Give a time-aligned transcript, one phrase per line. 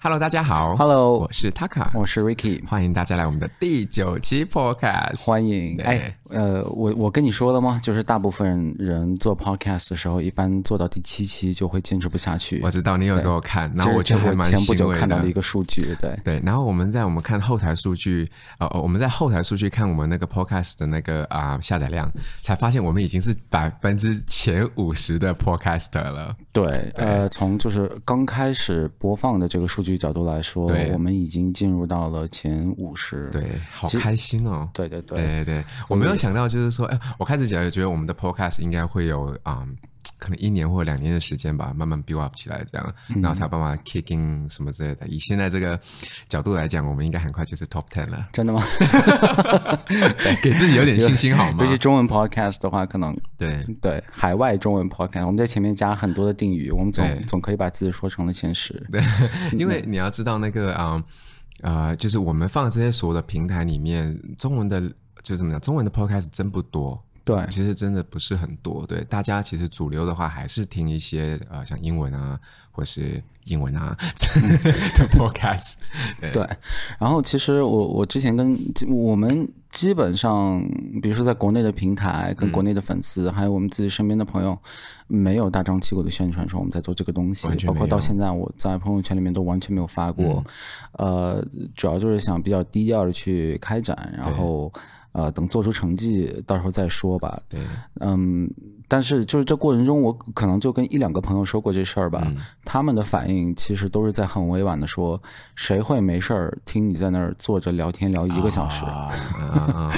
[0.00, 0.76] Hello，大家好。
[0.76, 5.26] Hello，我是 Taka，我是 Ricky，欢迎大家来我们的第九期 Podcast。
[5.26, 5.76] 欢迎。
[5.82, 7.80] 哎，呃，我我跟你说了吗？
[7.82, 12.60] 就是大部分人做 Podcast 的时候，一般做到第七期就会坚持不下去。
[12.62, 16.40] 我知道你有给我看，然后我就还蛮前不久看到的一个数据，对对。
[16.44, 18.30] 然后我们在我们看后台数据，
[18.60, 22.08] 呃，我们在后台数据看我们那个 Podcast 的那个啊、呃、下载量，
[22.40, 26.36] 才发现我们已经是百分之前五十的 Podcaster 了。
[26.52, 29.87] 对，对呃，从就是刚开始播放的这个数据。
[29.96, 34.68] 角度来说，对我们已经进入到了前五十，对，好开心哦！
[34.74, 39.64] 对对对对对，我没有想到，就是说，哎，我开始讲，觉得我们的 podcast 应该会有啊。
[39.66, 39.76] 嗯
[40.16, 45.06] 可能一年或两年的时间吧，慢慢 build up 起来，这样，然后才有办法 kicking 什么之类的。
[45.08, 45.78] 以现在这个
[46.28, 48.28] 角度来讲，我们应该很快就是 top ten 了。
[48.32, 48.62] 真的吗？
[50.42, 51.64] 给自己有点信心好吗？
[51.64, 58.74] 尤其中文 podcast 的话，可能对对海外中文 podcast，我们在前面加很多的定语，我们总总可以把自己说成了前十。
[58.90, 59.02] 对，
[59.58, 61.02] 因为你要知道那个啊
[61.62, 64.82] 啊、呃，就是我们放这些所有的平台里面，中文的
[65.22, 67.02] 就怎么讲，中文的 podcast 真不多。
[67.28, 68.86] 对，其实真的不是很多。
[68.86, 72.40] 对，大家其实主流的话还是听一些呃，像英文啊，
[72.72, 73.94] 或是英文啊
[74.96, 75.74] 的 podcast。
[76.18, 76.48] 对，对，
[76.98, 80.58] 然后其实我我之前跟我们基本上，
[81.02, 84.58] 比如说在国内的平台，跟国内的粉丝，嗯、还有我们自己身边的朋友，
[85.06, 90.42] 没有大张旗鼓的宣传说我们在做这个东西，包括到现在我在朋友圈里面都完全没有发过。
[90.92, 94.72] 嗯、呃，主要就是想比较低调的去开展，然后。
[95.12, 97.40] 呃，等做出成绩，到时候再说吧。
[97.48, 97.60] 对，
[98.00, 98.48] 嗯，
[98.86, 102.22] 但是就是这过程中，我可能就跟一两个朋友说过这事儿吧。
[102.26, 105.20] 嗯、他们的反应其实都是在很委婉的说
[105.56, 108.84] ：“谁会没事儿听你在那儿坐着聊天聊一个小时？”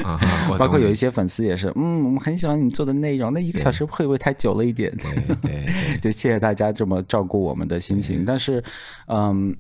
[0.59, 4.91] 包括有一些粉丝也是，嗯，我们很喜欢你做的内容，那一个小时会不会太久了一点？
[4.97, 8.25] 对对，对 就谢谢大家这么照顾我们的心情。
[8.25, 8.63] 但是，
[9.07, 9.55] 嗯，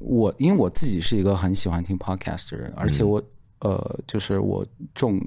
[0.00, 3.22] 我因为我自己是一个很喜欢听 podcast 的人，而且我。
[3.60, 5.20] 嗯呃，就是我中，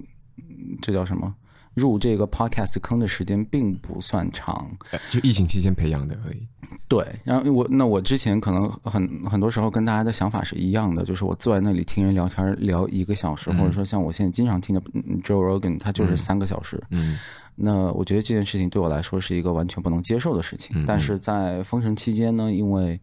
[0.81, 1.33] 这叫什么？
[1.75, 4.70] 入这个 podcast 坑的时间并不算长，
[5.09, 6.45] 就疫情期间培养的而已。
[6.89, 14.81] 对，然后我那我之前可能很很多时候跟大家的想法是一样的，就是我坐在那里听人聊天聊一个小时，嗯、或者说像我现在经常听的
[15.23, 16.81] Joe Rogan，他就是三个小时。
[16.89, 17.17] 嗯，
[17.61, 20.75] 那我觉得这件事情对我来说是一个完全不能接受的事情。
[20.80, 22.99] 嗯、但是在封城期间呢，因为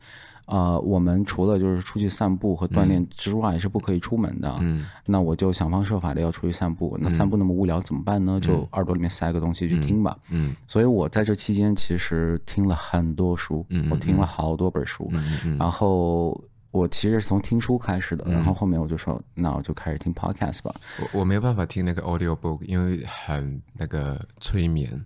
[0.47, 4.57] 呃，我们除了就是出去散步和锻炼之外，是不可以出门的。
[4.61, 6.97] 嗯，那我就想方设法的要出去散步。
[7.01, 8.39] 那散步那么无聊怎么办呢？
[8.41, 10.17] 就耳朵里面塞个东西去听吧。
[10.31, 15.11] 嗯，所以我在这期间其实听了很多书，我听了好多本书。
[15.59, 16.41] 然后
[16.71, 20.75] 我其实是从听书开始的，然后后面我就说，那我就开始听 podcast 吧。
[21.01, 25.05] 我我没有办法听那个 audio book，因为很那个催眠。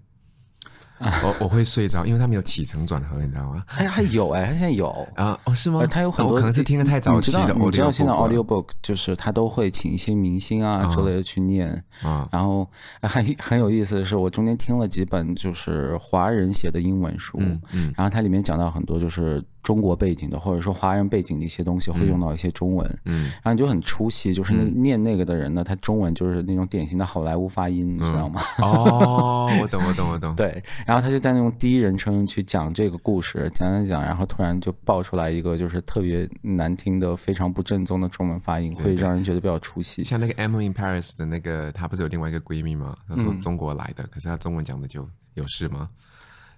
[1.25, 3.65] 我我会睡着，因为他没有起承转合，你知道吗？
[3.77, 5.38] 哎，还有哎，他现在有啊？
[5.44, 5.87] 哦，是吗？
[5.87, 7.55] 他有很多，可能是听的太早期的。
[7.59, 11.71] 我知道现在 audio book 就是他都会请一些明星啊之类的去念
[12.03, 12.28] 啊。
[12.31, 12.69] 然后
[13.03, 17.39] 很很有意思的是，我中间听了几本就是华人写的英文书，
[17.72, 19.43] 嗯，然后它里面讲到很多就是。
[19.62, 28.41] 中国背景的，或者说华人背景的一些东西，会用到一些中文，嗯，嗯然后你就很出戏，就是那念那个的人呢，嗯、他中文就是那种典型的好莱坞发音，嗯、你知道吗？
[28.62, 30.33] 哦，我懂，我懂，我懂。
[30.34, 40.03] 对，然后他就在那种第一人称去讲这个故事，讲讲讲，然后突然就爆出来一个就是特别难听的、非常不正宗的中文发音，会让人觉得比较出戏。
[40.03, 42.97] 像那个 Emily in Paris 的那个，她不是有另外一个闺蜜吗？
[43.06, 45.89] 她说中国来的，嗯、可是她中文讲的就有事吗？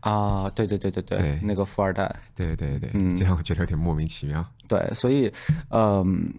[0.01, 4.43] 啊，对对对对对，对那个富二代，对对对，嗯，这样我觉得有点莫名其妙。
[4.67, 5.31] 对，所以，
[5.69, 6.33] 嗯，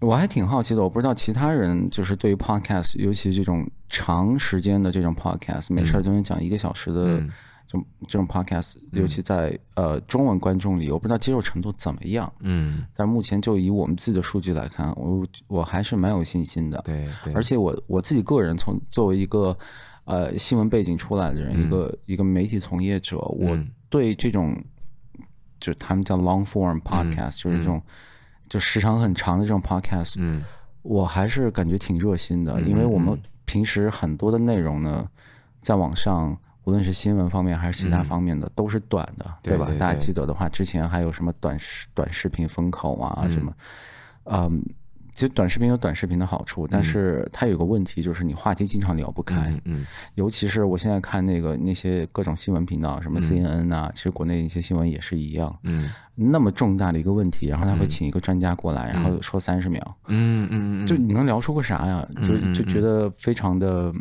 [0.00, 7.20] 我还挺好奇的，我不知道其他人就是对于 podcast，尤其这种长时间的这种 podcast，没事儿就能讲一个小时的
[7.66, 12.32] 这种这种 podcast，尤其在呃中文观众里，我不知道接受程度怎么样。
[12.40, 16.80] 嗯，但目前就以我们自己的数据来看，我我还是蛮有信心的。
[16.84, 19.56] 对，对，而且我我自己个人从作为一个。
[20.06, 24.60] 呃，新闻背景出来的人，嗯、一个一个媒体从业者，嗯、我对这种
[25.60, 27.82] 就是他们叫 long form podcast，、嗯、就是这种、嗯、
[28.50, 30.44] 就时长很长的这种 podcast，嗯，
[30.82, 35.08] 我还是感觉挺热心的，嗯、因为我们平时很多的内容呢，
[35.62, 39.66] 在网上无论是新闻方面还是其他方面的，嗯、都是短的，对吧？
[39.78, 43.54] 大家记得的话，之前还有什么短视短视频风口啊，嗯、什么，
[44.24, 44.62] 嗯。
[45.20, 49.52] 其实短视频有短视频的好处，但是它有个问题，就是你话题经常聊不开。
[49.66, 55.54] 嗯，嗯尤其是我现在看那个那些各种新闻频道，什么 CNN 啊，嗯、其实国内一些新闻也是一样。
[55.64, 59.96] 嗯，那么重大的一个问题，然后他会请一个专家过来，嗯、然后说三十秒。
[60.06, 62.08] 嗯嗯嗯，就你能聊出个啥呀？
[62.22, 63.92] 就就觉得非常的。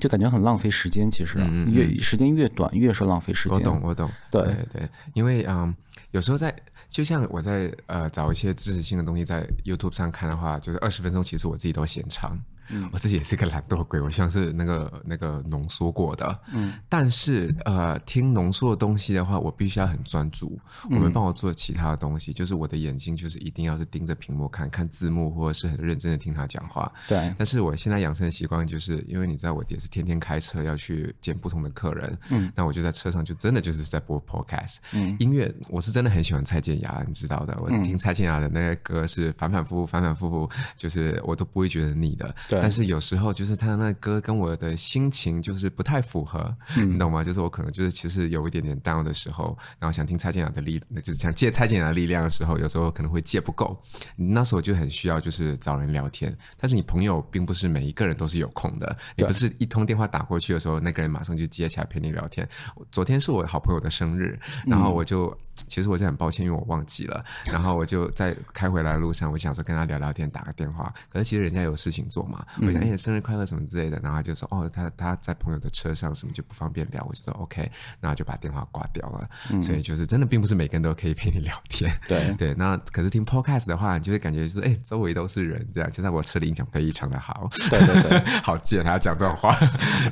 [0.00, 1.10] 就感觉很浪费时间。
[1.10, 3.58] 其实、啊嗯嗯、越时间越短，越是浪费时间。
[3.58, 4.10] 我懂，我懂。
[4.30, 5.74] 对对对，因为嗯，
[6.10, 6.54] 有时候在
[6.88, 12.38] 就像我在呃找一些知识性的东西在 YouTube 上看的话，就是二十分钟，其实我自己都嫌长。
[12.70, 16.40] 嗯，我自己也是个懒惰鬼，我像是那个那个浓缩过的。
[16.52, 20.58] 嗯，但是呃，听浓缩的东西的话，我必须要很专注。
[20.90, 26.90] 我们帮我做其他的东西，就是我的眼睛就是一定要是盯着屏幕看，看字幕或者是很认真的听他讲话。
[27.08, 27.34] 对。
[27.38, 32.18] 但是我现在养成的习惯，就是因为你知道，我也是天天开车要去见不同的客人。
[32.30, 32.52] 嗯。
[32.54, 34.76] 那我就在车上就真的就是在播 podcast。
[34.92, 35.16] 嗯。
[35.18, 37.56] 音乐我是真的很喜欢蔡健雅，你知道的。
[37.60, 42.34] 我听蔡健雅的那个歌是反反复复，反反复复，就是我都不会觉得腻的。
[42.48, 42.55] 对。
[42.60, 47.22] 但是有时候就是他的那歌跟我的心情就是不太符合，嗯、你懂吗？
[47.24, 53.80] 就是我可能就是其实有一点点 down 的时候，然后想听蔡健雅的力，就是想借蔡健雅的力量的时候，有时候可能会借不够。
[54.16, 62.48] 那时候就很需要就是找人聊天，但是你朋友并不是每一个人都是有空的，你不是一通电话打过去的时候，那个人马上就接起来陪你聊天。
[62.90, 65.36] 昨天是我好朋友的生日，然后我就、嗯、
[65.68, 72.88] 其实我是很抱歉，因为我忘记了， 然后我就在开回来的路上，我想说跟他聊聊天，打个电话，可是其实人家有事情做嘛，我想哎。
[72.88, 77.70] 欸生日快乐什么之类的，然后他就说哦，他他在朋友的车上什么就不方便聊，我就说 OK，
[78.00, 79.28] 然后就把电话挂掉了。
[79.52, 82.54] 嗯、所以就是真的并不是每个人都可以陪你聊天， 对对。
[82.54, 85.90] 那可是听 Podcast 的话，你就会感觉就是哎，周围都是人这样。
[85.90, 89.54] 就在我车里音响非常的好，对对对， 好贱，还要讲这种话。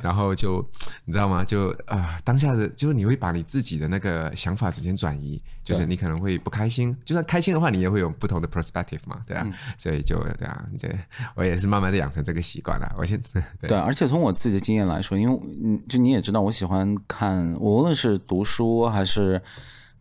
[0.03, 0.63] 然后就
[1.07, 1.43] 你知道吗？
[1.43, 9.43] 就啊、呃，当下的就是你会把你自己的那个想法直接转移，就是你可能会不开心，就算开心的话，你也会有不同的 perspective 嘛，对啊。
[9.47, 10.89] 嗯、所以就对啊，这
[11.35, 12.95] 我也是慢慢的养成这个习惯了。
[12.99, 19.41] 我现在 对，对，而且从我自己的经验来说，因为嗯，就你也知道，我喜欢看，我无论是读书还是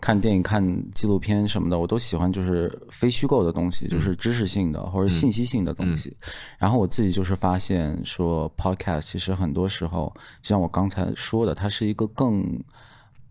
[0.02, 6.16] 看电影、看纪录片什么的，我都喜欢就是非虚构的东西，就是知识性的或者信息性的东西。
[6.58, 12.62] 然后我自己就是发现说，podcast 其实很多时候，就像我刚才说的，它是一个更。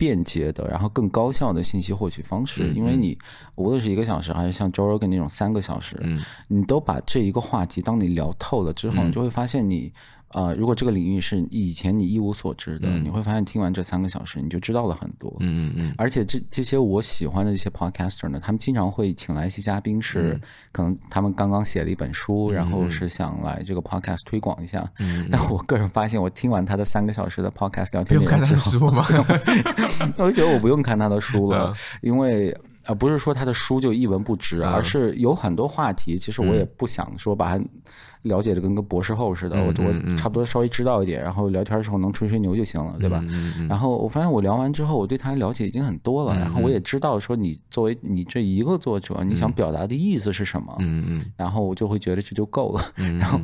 [0.02, 3.16] 便捷的，然后更高效的信息获取方式，嗯、因为你
[3.54, 9.93] 无论是一个小时，还是像 Joe Rogan 那种三个小时，嗯、你都把这一个话题，当你聊透了之后，嗯、你就会发现你。
[10.34, 15.34] 呃，如果这个领域是以前你一无所知的，嗯、你会发现听完这三个小时，你就知道了很多。
[15.40, 15.94] 嗯嗯嗯。
[15.99, 20.40] 而且这这些我喜欢的一些 podcaster 呢，他们经常会请来一些嘉宾，是
[20.73, 24.90] 可能他们刚刚写了一本书，嗯、然后是想来这个 podcast 推广一下。
[24.99, 25.29] 嗯。
[25.32, 29.05] 但我个人发现，我听完他的三个小时的 podcast 聊天不用看他的书吗？
[30.19, 32.56] 我就觉得我不用看他的书了，嗯、因为。
[32.84, 37.64] 啊，不是说他的书就一文不值，而是有很多话题，其实我也不想说把它
[38.23, 43.25] 了解的跟个博士后似的，我我差不多稍微知道一点，然后聊天的时候能吹吹牛就行了，对吧？
[43.69, 52.82] 然后我发现我聊完之后，我对他了解已经很多了，然后我也知道说你作为你这一个作者，你想表达的意思是什么，嗯嗯，然后我就会觉得这就够了，
[53.19, 53.40] 然后。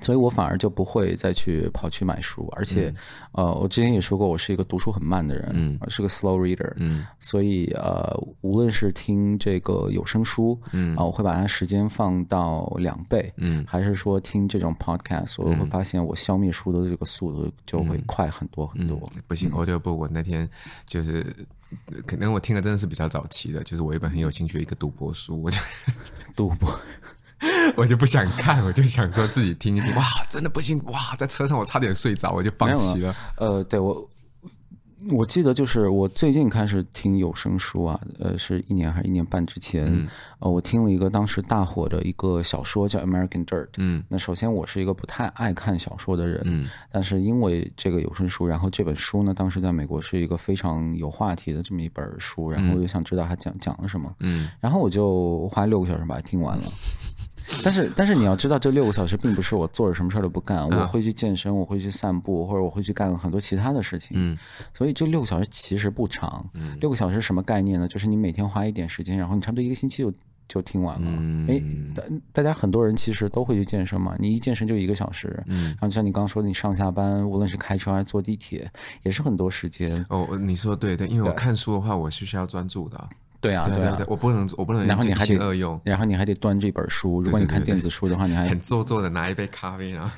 [0.00, 2.88] 所以我反而就不会再去跑去买书，而且，
[3.32, 18.96] 嗯、呃，我之前也说过，我是一个读书很慢的人，嗯，是个 slow reader，嗯，所以呃，无论是听这个有声书，嗯，啊、呃，我会把它时间放到两倍，嗯，还是说听这种 podcast，我会发现我消灭书的这个速度就会快很多很多。
[19.14, 19.16] 嗯。
[19.16, 20.48] 嗯、不行，我就不，我那天
[20.86, 21.24] 就是
[22.06, 25.58] 可能我听的真的是比较早期的，就是我一本很有兴趣的一个赌博书，我就
[26.34, 26.70] 赌博。
[27.76, 29.94] 我就不想看，我就想说自己听一听。
[29.94, 30.80] 哇，真的不行！
[30.86, 33.14] 哇，在车上我差点睡着，我就放弃了。
[33.36, 34.08] 呃，对我，
[35.10, 43.66] 我记得就是我最近开始听有声书啊，呃，是一年还是一年半之前，嗯、呃，我听了一个当时大火的一个小说叫《American Dirt》。
[43.76, 56.64] 嗯，那首先我是一个不太爱看小说的人，嗯，但是因为这个有声书，然后这本书呢，当时在美国是一个非常有话题的这么一本书，然后我就想知道它讲讲了什么，嗯，然后我就花六个小时把它听完了。
[57.62, 64.10] 但是，但是你要知道，这六个小时并不是我坐着什么事儿都不干，我会去健身，我会去散步，或者我会去干很多其他的事情。
[64.14, 64.36] 嗯，
[64.74, 66.44] 所以这六个小时其实不长。
[66.54, 67.86] 嗯，六个小时什么概念呢？
[67.86, 70.12] 就是你每天花一点时间，然后你差不多一个星期就
[70.48, 71.08] 就听完了。
[71.08, 71.62] 嗯，哎，
[71.94, 75.42] 大大家很多人其实都会去健身嘛，你一健身就一个小时。
[75.46, 78.70] 嗯，然后像你刚刚说的，你上下班无论是开车还是坐地铁，
[79.02, 80.04] 也是很多时间。
[80.08, 83.08] 哦，你说对对，因为我看书的话，我是需要专注的。
[83.40, 84.86] 对啊，对啊，我不能，我不能。
[84.86, 87.22] 然后你还得二用，然后你还得端这本书。
[87.22, 90.10] 如果你看电子书的话，你还很做作的拿一杯咖啡，然后，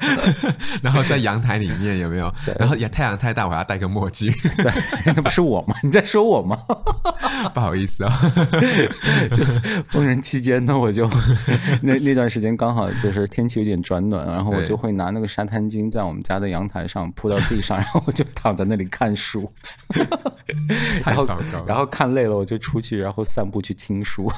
[0.82, 2.32] 然后在阳台里面有没有？
[2.58, 4.32] 然后也太阳太大，我要戴个墨镜。
[4.58, 4.72] 对，
[5.14, 5.74] 那不是我吗？
[5.82, 6.58] 你在说我吗？
[7.52, 8.30] 不好意思啊、哦，
[9.36, 9.44] 就
[9.88, 11.08] 封人期间呢，我就
[11.82, 19.50] 那那段时间刚好就是天气有点转暖，然后我就会拿那个沙滩巾在我们家的阳台上铺到地上，然后我就躺在那里看书。
[21.02, 21.75] 太糟糕了。
[21.76, 24.30] 然后看累了，我就出去，然后散步去听书。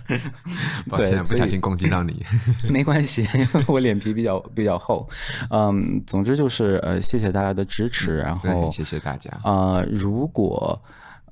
[0.88, 2.24] 抱歉，不小心攻击到你。
[2.70, 3.26] 没关系，
[3.68, 5.06] 我脸皮比较比较厚。
[5.50, 9.30] 嗯，总之就是呃，谢谢大家的支持，然后谢谢大家。
[9.44, 10.80] 呃，如果。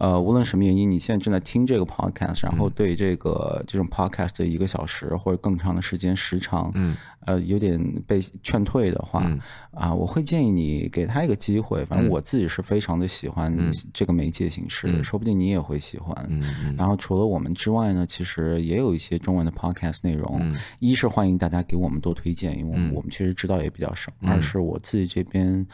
[0.04, 9.40] 呃，无论什么原因，你现在正在听这个 podcast，然后对这个这种 podcast 的一个小时或者更长的时间时长，嗯，呃，有点被劝退的话，嗯、
[9.72, 11.82] 啊，我会建议你给他一个机会。
[11.86, 13.56] 反正我自己是非常的喜欢
[13.94, 16.14] 这个媒介形式，嗯、说不定你也会喜欢。
[16.28, 16.76] 嗯嗯。
[16.76, 20.36] 然后除了我们之外呢，其实也有一些中文的 podcast 内容。
[20.38, 24.12] 嗯、一是欢迎大家给我们多推荐，因为我们我们其实知道也比较少。
[24.20, 25.66] 嗯、二是我自己这边。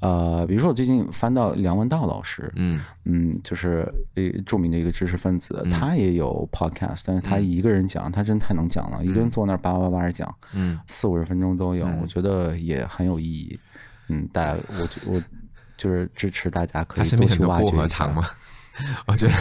[0.00, 3.86] 呃，比如说我最近翻到梁文道老师，嗯嗯，就是
[4.46, 13.58] 著名的一个知识分子，嗯、他也有 podcast，但是他一个人讲，嗯、他真太能讲了，嗯、一个人坐那儿叭叭叭的讲，嗯，四五十分钟都有，嗯、我觉得也很有意义。
[14.08, 15.22] 嗯，大家，我我
[15.76, 18.34] 就是支持大家可以多去挖掘一下。
[19.06, 19.34] 我觉得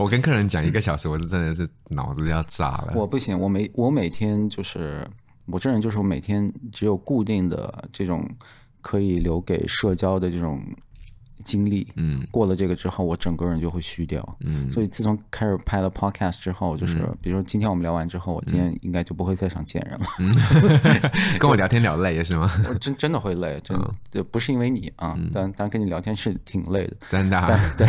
[0.00, 2.92] 我跟客人讲一个小时，我是真的是脑子要炸了。
[2.96, 5.08] 我不行，我每我每天就是
[5.46, 8.28] 我这人就是我每天只有固定的这种。
[8.84, 10.62] 可以留给社交的这种
[11.42, 20.32] 经历，嗯，过了这个之后，我整个人就会虚掉，嗯，所以自从开始拍了 podcast 之后，就是比如说今天我们聊完之后，我今天应该就不会再想见人了，嗯，
[21.40, 22.50] 跟我聊天聊累是吗？
[22.68, 27.86] 我真真的会累，真的，就不是因为你啊，但但跟你聊天是挺累的，真的， 对，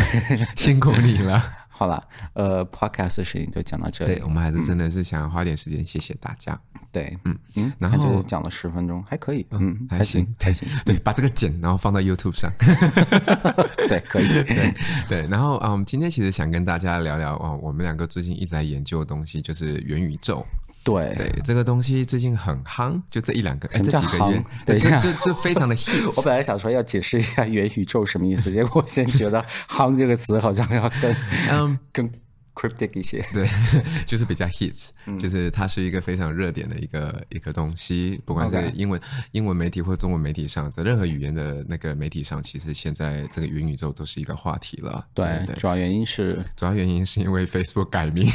[0.56, 1.42] 辛苦你了。
[1.78, 2.02] 好了，
[2.32, 4.14] 呃，podcast 的事情就讲到这里。
[4.14, 6.58] 对，我们还是真的是想花点时间，谢谢大家。
[6.90, 10.66] 对，嗯嗯，然后讲了十分钟，还可以，嗯，还行还行。
[10.86, 12.50] 对，把这个剪，然后放到 YouTube 上。
[13.90, 14.26] 对，可以。
[14.26, 14.74] 对
[15.06, 20.46] 对，然后啊，我们，今天其实想跟大家聊聊哦，我们两个最近一直在研究的东西，就是元宇宙。
[20.86, 26.16] 对对，这个东西最近很夯，就这一两个，哎，这几个月，对，这这这非常的 hit。
[26.16, 31.16] 我本来想说要解释一下元宇宙什么意思，结果我现在觉得“夯”这个词好像要跟
[31.50, 32.08] 嗯更。
[32.56, 33.46] cryptic 一些， 对，
[34.04, 38.98] 就是比较 hit，、嗯、就是它是一个非常热点的一个一个东西，不管是英文.
[39.32, 45.06] 英文媒体或中文媒体上，在任何语言的那个媒体上，其实现在这个元宇宙都是一个话题了。
[45.12, 48.26] 对，对对主要原因是主要原因是因为 Facebook 改名，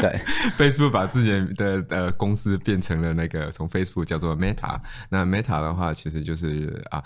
[0.00, 0.20] 对
[0.58, 7.02] ，Facebook 把自己的呃公司变成了那个从 Facebook 叫做 Meta，那 Meta 的话其实就是啊，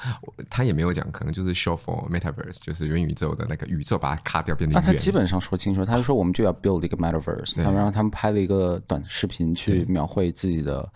[0.48, 4.80] 他也没有讲，可能就是 short for Metaverse，就是元宇宙的那个宇宙把它卡掉变成。
[4.80, 10.88] 那他基本上说清楚，他就说我们就要 build 一个 metaverse，他们让他们拍了一个短视频去描绘自己的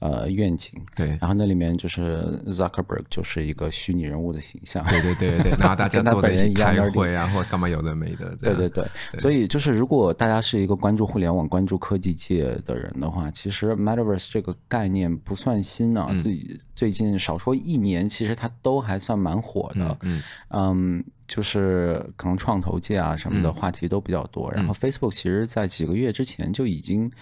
[0.00, 8.86] 呃愿景，对，然后那里面就是 Zuckerberg 就是一个虚拟人物的形象，对对对对，然后大家 坐在一起开会啊，或干嘛有的没的，对对对，
[9.18, 21.04] 所以就是如果大家是一个关注互联网、关注科技界的人的话，其实 metaverse 这个概念不算新啊，最最近少说一年，其实它都还算蛮火的，嗯嗯。
[21.28, 27.12] 就是可能创投界啊什么的话题都比较多，嗯、然后 Facebook 其实在几个月之前就已经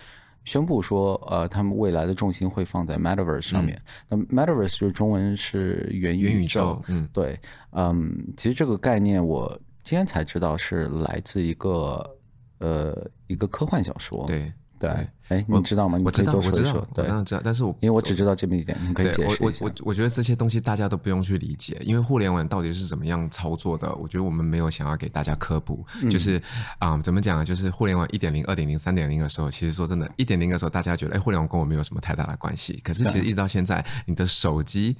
[0.46, 3.78] 宣布说，呃，他们未来的重心会放在 Metaverse 上面。
[4.08, 7.38] 嗯、那 Metaverse 就是中文是元宇宙，宇宙嗯，对，
[7.72, 9.46] 嗯，其实这个概念我
[9.82, 12.18] 今天才知道是来自一个
[12.60, 14.50] 呃一个科幻小说，对。
[14.78, 14.90] 对，
[15.28, 15.98] 哎，你知道吗？
[16.04, 19.36] 我知道，我知道，对，我当然知道，但是我因为我只知道这么一点，你可以解释。
[19.40, 25.84] 我我我觉得这些东西大家都不用去理解，因为互联网到底是怎么样操作的，我觉得我们没有想要给大家科普。
[26.10, 26.40] 就是
[26.78, 27.44] 啊，怎么讲呢？
[27.44, 32.80] 就是互联网一点零、二点零、三点零的时候，其实说真的，一点零的时候，大家觉得哎，互联网跟我没有什么太大的关系。
[32.84, 34.96] 可是其实一直到现在，你的手机。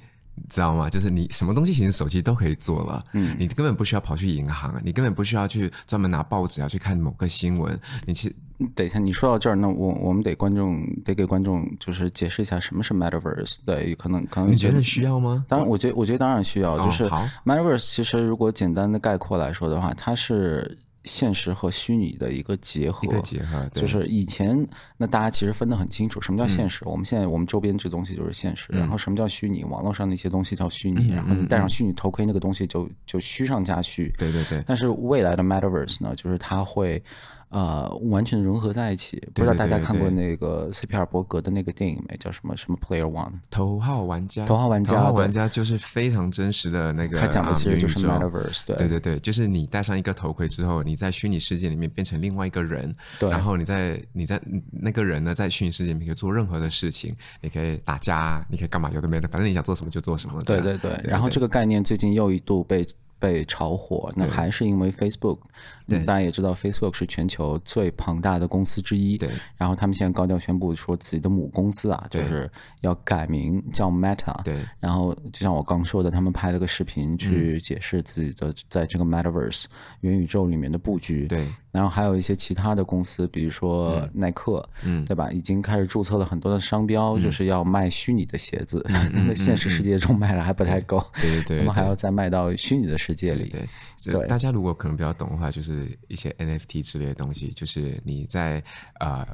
[0.49, 0.87] 知道吗？
[0.87, 7.75] 就是你什么东西其实手机都可以做了，嗯，你根本不需要跑去银行，你根本不需要去专门拿报纸要去看某个新闻。
[8.05, 8.35] 你其实
[8.75, 13.57] 等一下，你说到这儿，那我我们得观众得给观众就是解释一下什么是 Metaverse。
[13.65, 15.45] 对，可能可能你觉得需要吗？
[15.47, 16.77] 当然，我觉得我觉得当然需要。
[16.83, 17.05] 就是
[17.45, 20.77] Metaverse 其实如果简单的概括来说的话，它是。
[21.03, 26.83] 现实和虚拟的一个结合，一个结合，就是以前那大家其实分得很清楚，什么叫现实？
[26.83, 29.63] 嗯、我们现在我们周边这东西就是现实，嗯、然后什么叫虚拟？
[29.63, 34.13] 网络上那些东西叫虚拟，嗯、然后你戴上虚拟头盔，那个东西就就虚上加虚。
[34.17, 34.61] 对对对。
[34.67, 37.01] 但是未来的 Metaverse 呢，就是它会。
[37.49, 39.17] 呃，完全融合在一起。
[39.33, 42.17] 不知道大家看过那个斯皮尔伯格的那个电影没？
[42.17, 43.31] 叫什么什么 Player One？
[43.49, 44.45] 头号玩家。
[44.45, 44.95] 头号玩家。
[44.95, 47.19] 头号玩家就是非常真实的那个。
[47.19, 48.65] 他讲的其实就是 Metaverse。
[48.65, 52.93] 对对对对，就是你戴上一个头盔之后，你在虚拟世界里面变成另外一个人。
[53.19, 53.29] 对。
[53.29, 58.91] 然后你在你在那个人呢，在虚拟世界里面可以做任何的事情，你可以打架，你可以干嘛？
[58.91, 60.43] 有的没的，反正你想做什么就做什么。
[60.43, 60.99] 对对对。
[61.03, 62.85] 然后这个概念最近又一度被。
[63.19, 65.39] 被炒火，那还是因为 Facebook。
[65.87, 69.17] 对，大家也知道，Facebook 是全球最庞大的公司之一。
[69.17, 69.29] 对。
[69.55, 72.49] 然后他们现在高调宣布说，自己的母公司啊，就是
[72.81, 74.43] 要改名叫 Meta。
[74.43, 74.57] 对。
[74.79, 79.65] 然后就像我刚说的，他们拍了个视频去解释自己的在这个 Metaverse
[80.01, 81.25] 元宇宙里面的布局。
[81.27, 81.47] 对。
[81.71, 85.31] 然后还有一些其他的公司，比如说耐克，嗯，对吧？
[85.31, 88.83] 已经开始注册了很多的商标，就是要卖虚拟的鞋子。
[89.13, 91.05] 那 现实世界中卖了还不太够。
[91.21, 91.59] 对对对。
[91.61, 93.49] 他们还要再卖到虚拟的世界里。
[93.49, 94.11] 对。
[94.11, 94.27] 对。
[94.27, 95.76] 大家如果可能比较懂的话，就是。
[96.07, 98.63] 一些 NFT 之类的东西，就是你在
[98.99, 99.27] 呃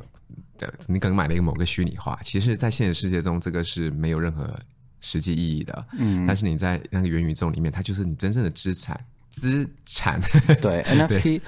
[0.58, 4.60] 的，你可能买了一个某个虚拟化，其实，在现实世界中，这个是没有任何
[5.00, 5.86] 实际意义的。
[5.98, 10.20] 嗯，但是你在那个元宇宙里面，它就是你真正的资产，资产。
[10.62, 11.42] 对 NFT。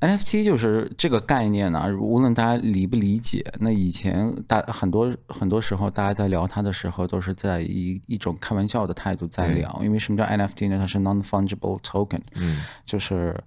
[0.00, 9.78] NFT 就是这个概念呢、啊，无论大家理不理解，那以前大很多很多时候，大家在聊它的时候，都是在以一种开玩笑的态度在聊。
[9.82, 10.78] 因为什么叫 NFT 呢？
[10.78, 13.38] 它是 non-fungible token，嗯，就是。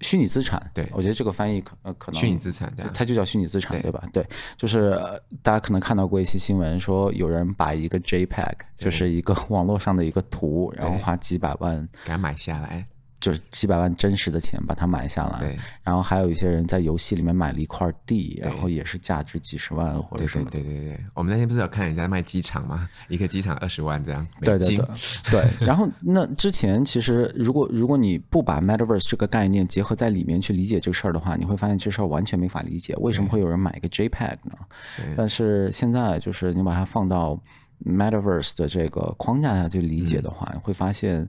[0.00, 3.90] 虚拟资产，对，我觉得这个翻译可呃可能虚拟资产，对，它就叫虚拟资产，对。
[3.90, 4.02] 吧？
[4.12, 4.24] 对，
[4.56, 4.96] 就是
[5.42, 12.84] 大家可能看到过一些新闻，说有人把一个 JPEG，就是一个网络上的一个图，然后花几百万给它买下来。
[13.20, 15.58] 就是几百万真实的钱把它买下来，对。
[15.82, 20.48] 然后还有一些人在游戏里面买了一块地，然后也是价值几十万或者什么。
[20.50, 22.88] 对对对对，我们那天不是有看人家卖机场吗？
[23.08, 24.26] 一个机场二十万这样。
[24.40, 24.86] 对对对。
[25.30, 25.66] 对。
[25.66, 34.54] 然后那之前其实如果如果你不把 Metaverse 这个概念结合在里面去理解这个事儿的话，你会发现这事儿完全没法理解，为什么会有人买一个 JPEG 呢？
[34.96, 35.04] 对。
[35.14, 37.38] 但是现在就是你把它放到
[37.84, 41.28] Metaverse 的这个框架下去理解的话，嗯、会发现。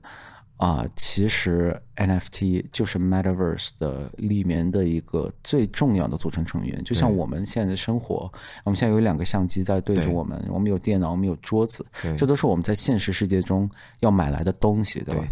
[0.62, 6.80] 啊、呃，其实 NFT 就是 Metaverse 的里面的一个最重要的组成成员。
[6.84, 11.84] 就像我们现在的生活，我们现在有两个相机在对着我们，我们有电脑，我们有桌子，
[12.16, 15.24] 这都是我们在现实世界中要买来的东西，对吧？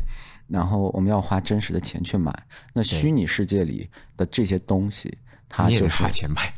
[0.48, 2.34] 然后我们要花真实的钱去买。
[2.72, 5.16] 那虚拟世界里的这些东西，
[5.48, 6.52] 它就是花钱买。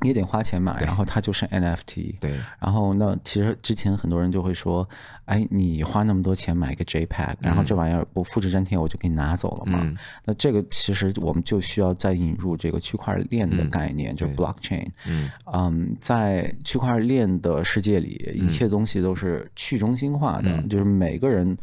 [0.00, 2.14] 你也得花钱买，然后它就是 NFT。
[2.20, 2.38] 对。
[2.58, 4.88] 然后那其实之前很多人就会说，
[5.26, 9.80] 哎，你花那么多钱买一个 JPEG，然后这玩意儿不复制粘贴我就给你拿走了嘛？
[9.82, 14.88] 嗯、那这个其实我们就需要再引入这个区块链的概念，嗯、就 blockchain。
[15.06, 15.30] 嗯。
[15.52, 21.56] 嗯，在区块链的世界里，一切东西都是去中心化的，嗯、就是每个人。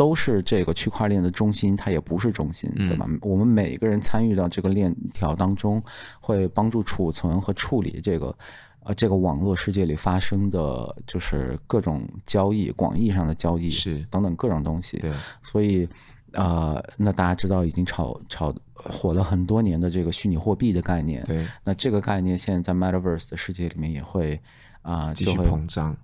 [0.00, 3.04] 都是这个区块链的中心，它也不是中心，对吧？
[3.06, 5.82] 嗯、我们每个人参与到这个链条当中，
[6.22, 8.34] 会帮助储存和处理这个
[8.82, 14.96] 呃这个网络世界里发生的就是各种交易，广义上的交易是等等各种东西。
[15.00, 15.86] 对，所以
[16.32, 24.40] 呃，那大家知道已经炒炒火了很多年的这个虚拟货币的概念，对，那这个概念现在在 Metaverse 的世界里面也会
[24.80, 25.94] 啊、呃、继续膨胀。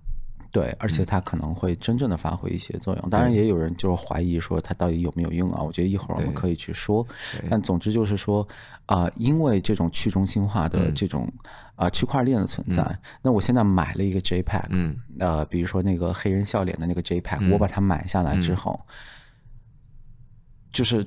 [0.51, 3.09] 对，而且它可能会真正的发挥一些作用。
[3.09, 5.61] 当然，也有人就是怀疑说它到底有没有用啊？
[5.61, 7.05] 我觉得一会儿我们可以去说。
[7.49, 8.47] 但总之就是说，
[8.85, 11.31] 啊、呃，因为这种去中心化的这种
[11.75, 18.93] 啊、区块链的存在，嗯、那我现在买了一个 JPEG，嗯，呃，比如说那个黑人笑脸的那个 JPEG，、嗯、我把它买下来之后，嗯、
[20.71, 21.05] 就是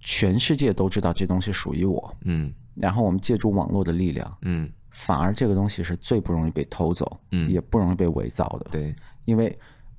[0.00, 4.68] 全世界都知道这东西属于我，嗯，然后我们借助网络的力量，嗯。
[4.98, 8.92] 反而这个东西是最不容易被偷走，嗯，也不容易被伪造的，对，
[9.26, 9.56] 因为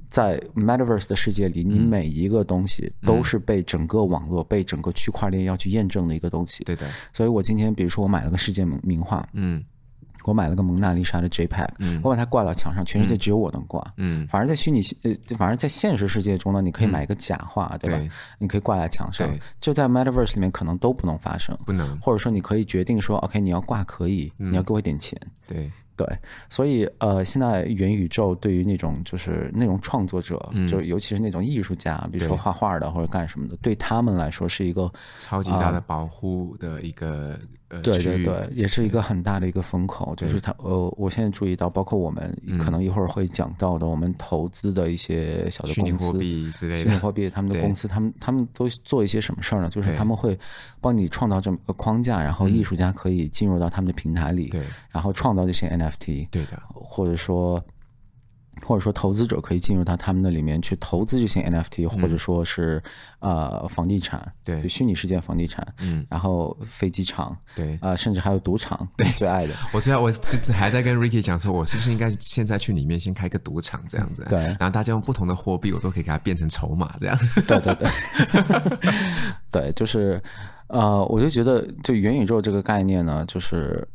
[0.09, 6.85] 在 Metaverse 的世界里，你每一个东西都是被整个网络、被整个区块链要去验证的一个东西，对的。
[7.13, 9.63] 所以我今天比如说我买了个世界名名画，嗯。
[10.29, 18.13] 我买了个蒙娜丽莎的 JPEG，嗯，我把它挂到墙上，全世界只有我能挂，嗯，反而在虚拟呃，反而在现实世界中呢，你可以买一个假画，对吧？
[18.37, 19.27] 你可以挂在墙上，
[19.59, 25.71] 就在 Metaverse 里面可能都不能发生，不能，或者说你可以决定说，OK，你要挂可以，你要给我一点钱，对。
[25.99, 26.07] 对，
[26.49, 37.37] 所以呃，现在元宇宙对于那种就是那种创作者，嗯、就尤其是那种艺术家，比如说画画的或者干什么的，对，对他们来说是一个超级大的保护的一个、
[37.69, 40.13] 呃、对对对，也是一个很大的一个风口。
[40.15, 49.69] 就是他呃，我现在注意到，包括我们可能一会儿会讲到的，我们投资的一些小的公司，虚拟货币之类的，虚拟货币他们的公司，他们他们都做一些什么事儿呢？
[49.69, 50.37] 就是他们会
[50.81, 56.27] 帮你创造这么一个框架，然后艺术家可以进入到他们的平台里，对，然后创造这些 NFT。
[56.31, 57.63] 对的，或者说，
[58.65, 62.81] 或者说投资者可以进入到他们那里面去投资这些 NFT，或者说是
[63.19, 69.53] 呃房地产，对，虚拟世界房地产，嗯，然后飞机场，对，啊，甚至还有赌场，对，最爱的。
[69.73, 70.11] 我最爱，我
[70.53, 74.25] 还在跟 Ricky 讲说，我是不是应该现在去里面先开个赌场这样子？
[74.29, 77.17] 对，然后大家用不同的货币，我都可以给它变成筹码这样。
[77.47, 77.89] 对对对，
[79.51, 80.21] 对， 就是
[80.67, 83.87] 呃，我就觉得，就元宇宙这个概念呢，就是。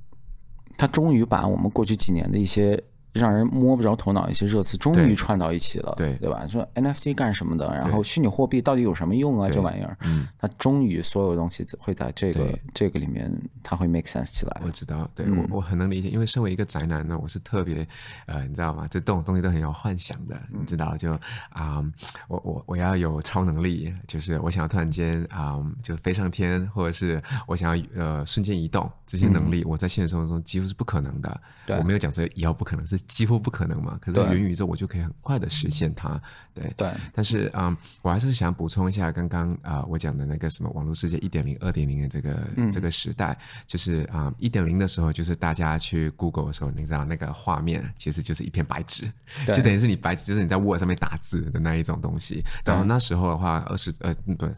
[0.77, 2.77] 它终于把我们过去几年的一些
[3.15, 6.47] 让人摸不着头脑一些热词，终于串到一起了，对对吧？
[6.49, 7.67] 说 NFT 干什么的？
[7.73, 9.49] 然后虚拟货币到底有什么用啊？
[9.49, 14.61] 这玩意儿，嗯，它终于所有东西会在这个这个里面，它会 make sense 起来。
[14.65, 17.87] 我知道，对我我很能理解，因为身为一个宅男呢，我是特别
[18.27, 18.87] 呃，你知道吗？
[18.91, 20.97] 这种东西都很有幻想的，你知道？
[20.97, 21.13] 就
[21.51, 21.85] 啊，
[22.29, 31.41] 我我我要有超能力，就是我想要突然间啊，就飞上天，或者是我想要呃瞬间移动，这些能力我在现实生活中几乎是不可能的。
[31.69, 33.99] 我没有讲说以后不可能，是几乎不可能嘛。
[34.01, 36.21] 可是元宇宙我就可以很快的实现它。
[36.55, 43.37] 对对，但是嗯，我还是想补充一下刚刚啊我讲的那个什么网络世界一点零、二点零的这个这个时代，
[43.67, 49.11] 就是啊一点零的时候，就是大家去 Google 的时候，你知道那个画面其实就是一片白纸，
[49.47, 52.45] 就等于是你白纸，就是你在 Word 上面打字的那一种东西。
[52.65, 54.49] 然后那时候的话，二十呃对。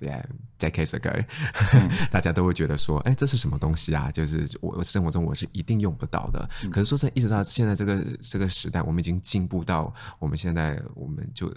[0.00, 0.24] Yeah,
[0.58, 1.24] decades ago，
[2.10, 4.10] 大家都会觉得说，哎，这是什么东西啊？
[4.10, 6.48] 就是我生活中我是一定用不到的。
[6.70, 11.52] 可是说实在，一直到现在这个这个时代，我们已经进步到我们现在，我们就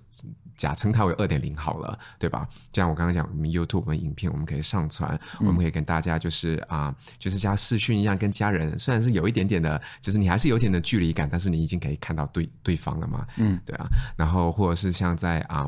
[0.56, 2.48] 假称它为二点零好了，对吧？
[2.72, 13.26] 就像我刚刚讲，我们 YouTube 我们影片我们可以上传，我们可以跟大家就是啊，就是像视讯一样跟家人，虽然是有一点点的，就是你还是有点的距离感，但是你已经可以看到对对方了嘛。
[13.38, 13.88] 嗯，对啊。
[14.16, 15.68] 然后或者是像在啊。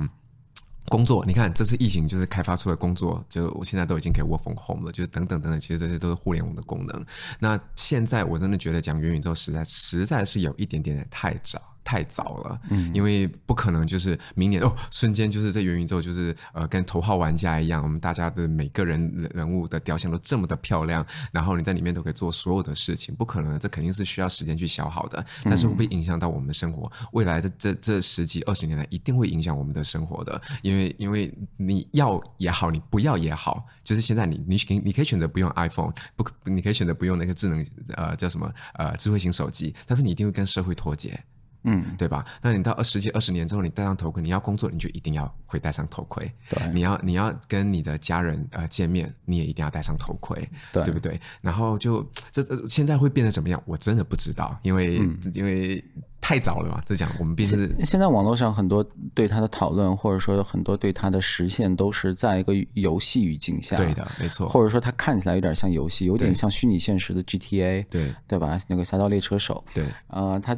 [0.90, 7.06] 工作，你看，这次疫情就是开发出的工作，就我现在都已经可以 work from home 了，就是等等等等，其实这些都是互联网的功能。
[7.40, 11.62] 那现在我真的觉得讲元宇宙实在实在是有一点点的太早。
[11.90, 26.92] 太早了，嗯，因为不可能就是明年哦，瞬间就是在元宇宙就是呃，跟头号玩家一样，我们大家的每个人人物的雕像都这么的漂亮，然后你在里面都可以做所有的事情，不可能，这肯定是需要时间去消耗的，但是会不会影响到我们的生活？
[27.14, 41.20] 未来的这这十几二十年来，一定会影响我们的生活的，因为因为你要也好，你不要也好，就是现在你你你你可以选择不用 iPhone，不，你可以选择不用那个智能呃叫什么呃智慧型手机，但是你一定会跟社会脱节。
[41.64, 42.26] 嗯，对吧？
[42.42, 46.32] 那你到二十几、二十年之后，你戴上头盔，你要工作，你就一定要会戴上头盔。
[46.50, 50.38] 对，你要你要跟你的家人呃见面，你也一定要戴上头盔，
[50.72, 51.20] 对，对不对？
[51.42, 53.62] 然后就这这现在会变得怎么样？
[53.66, 55.84] 我真的不知道，因为、嗯、因为
[56.22, 56.82] 太早了嘛。
[56.86, 58.82] 这讲我们毕竟是现在网络上很多
[59.14, 63.76] 对他的讨论，或者说有很多对他的实现，都是在一个游戏语境下。
[63.76, 64.48] 对的，没错。
[64.48, 68.58] 或者说他看起来有点像游戏，有点像虚拟现实的 GTA，对对吧？
[68.68, 70.58] 那个《侠盗猎车手》，对，呃，它。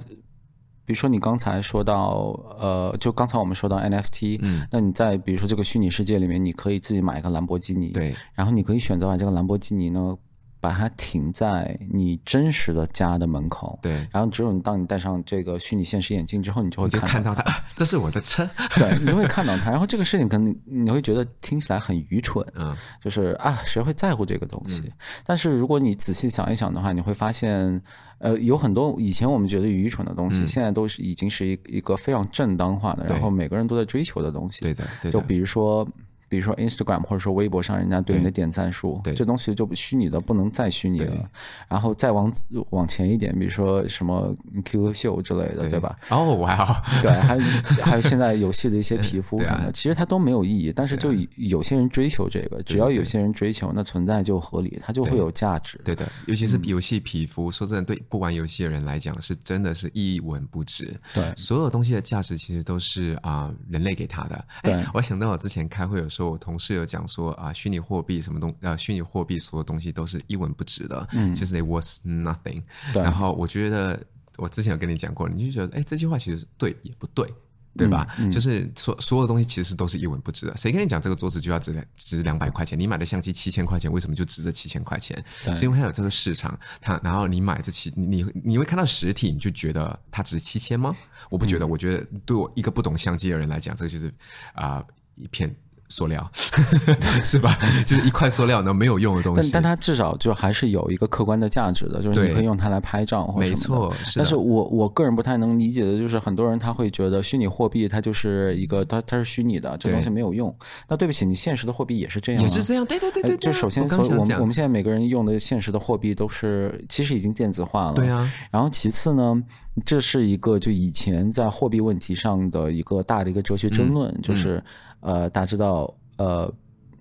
[0.86, 10.18] 比如说你刚才说到，呃，就刚才我们说到 NFT，嗯，那你在比如说这个虚拟世界里面，你可以自己买一个兰博基尼，对，然后你可以选择把这个兰博基尼呢，
[10.62, 18.48] 把它停在你真实的家的门口，对，然后只有你当你戴上这个虚拟现实眼镜之后，你就会看到它，到它 这是我的车，
[18.78, 24.84] 对，你就会看到它，然后这个事情可能你会觉得听起来很愚蠢，嗯，就是啊，谁会在乎这个东西？
[24.86, 24.92] 嗯，
[25.26, 27.82] 但是如果你仔细想一想的话，你会发现。
[28.24, 34.62] 呃，有很多以前我们觉得愚蠢的东西，嗯、现在都是已经是一一个非常正当化的，然后每个人都在追求的东西。
[34.62, 35.20] 对的，对的。
[35.20, 35.88] 就比如说。
[36.32, 41.30] 比如说 Instagram 或者说微博上，人家对你的点赞数，这东西就虚拟的不能再虚拟了。
[41.68, 42.32] 然后再往
[42.70, 45.94] 往前一点，比如说什么 QQ 秀之类的，对，对吧？
[46.10, 46.82] 哦，我还好。
[47.02, 47.42] 对，还有
[47.84, 50.72] 还有现在游戏的一些皮肤什么的，啊、其实它都没有意义。
[50.74, 55.78] 但是就有些人追求这个，只要有些人追求，那存在就合理，它就会有价值。
[55.84, 60.98] 对，对的，尤其是游戏皮肤，嗯、说真的，对不玩游戏的人来讲，是真的是一文不值。
[61.14, 64.46] 对，所有东西的价值其实都是啊、呃、人类给他的。
[64.64, 66.32] 对，我想到我之前开会有时候。
[66.32, 72.64] 我同事有讲说啊，虚拟货币什么东呃，虚拟货币所有东西都是一文不值的，嗯，就是 it was nothing。
[72.94, 74.02] 然后我觉得
[74.38, 77.28] 我之前有跟你讲过，你就觉得哎，这句话其实对也不对，
[77.76, 78.08] 对吧？
[78.18, 80.56] 嗯嗯、就是所所有东西其实都是一文不值的。
[80.56, 82.80] 谁跟你讲这个桌子就要值两值两百块钱？
[82.80, 85.22] 你买的相机七千块钱，为什么就值这七千块钱？
[85.54, 90.96] 是因为它有这个市场，它然后你买这七你你会看到实体，你就觉得它值七千吗？
[91.30, 94.08] 我不觉得，嗯、我觉得对我一个不懂相机的人来讲，这个就是
[94.54, 95.54] 啊、呃、一片。
[95.92, 96.28] 塑料
[97.24, 97.56] 是吧？
[97.86, 99.52] 就是一块塑料呢，没有用的东西。
[99.52, 103.90] 但但它至少就还是有一个客观的价值的，就是你可以用它来拍照或者什么。
[103.90, 104.18] 没错，是。
[104.18, 110.56] 但是我我个人不太能理解的就是，很多人他会觉得虚拟货币它就是一个它它是虚拟的，这东西没有用。
[110.88, 112.86] 那对不起，你现实的货币也是这样，也是这样。
[112.86, 113.38] 对对对对。
[113.38, 117.94] 就首先，所以我们我们现在每个人用的现实的货币都是其实已经电子化了。
[117.96, 118.32] 对啊。
[118.50, 119.44] 然后其次呢，
[119.86, 124.64] 这是一个就以前在货币问题上的一个大的一个哲学争论，就是。
[125.02, 126.52] 呃，大家知道，呃，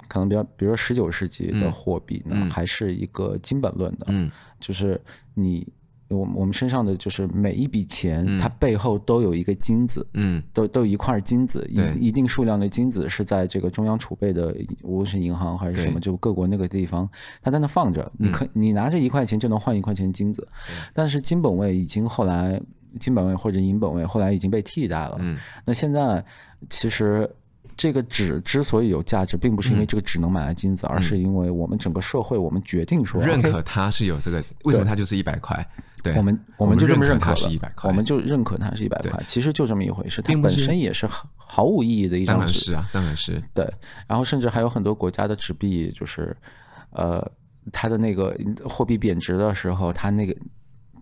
[0.08, 5.00] 可能比较，比如说十九世纪的货币呢，嗯、还是一个金本论的，嗯，就是
[5.34, 5.66] 你，
[6.08, 17.08] 我我们身上的就是每一笔钱，嗯、它背后都有一个金子，嗯，都都有一块金子，一一定数量的金子是在这个中央储备的，无论是银行还是什么，就各国那个地方，
[17.42, 22.60] 它在那放着，你可、嗯、你拿着一块钱就能换一块钱金子，对但是金本位已经后来。
[22.98, 25.16] 金本位或者银本位，后来已经被替代了。
[25.20, 26.24] 嗯，那现在
[26.68, 27.30] 其实。
[27.80, 35.66] 这个纸之所以有价值，并不是因为这个纸能买来金子，嗯、而是因为我们整个社会，我们决定说认可它是有这个，为什么它就是一百块？
[36.02, 39.18] 对，我们我们就这么认可它是一百块，我们就认可它是一百块。
[39.26, 42.42] 其实就这么一回事，它本身也是毫无意义的一张纸。
[42.42, 43.42] 当然是啊，当然是。
[43.54, 43.66] 对，
[44.06, 46.36] 然后甚至还有很多国家的纸币，就是
[46.90, 47.26] 呃，
[47.72, 50.36] 它的那个货币贬值的时候，它那个。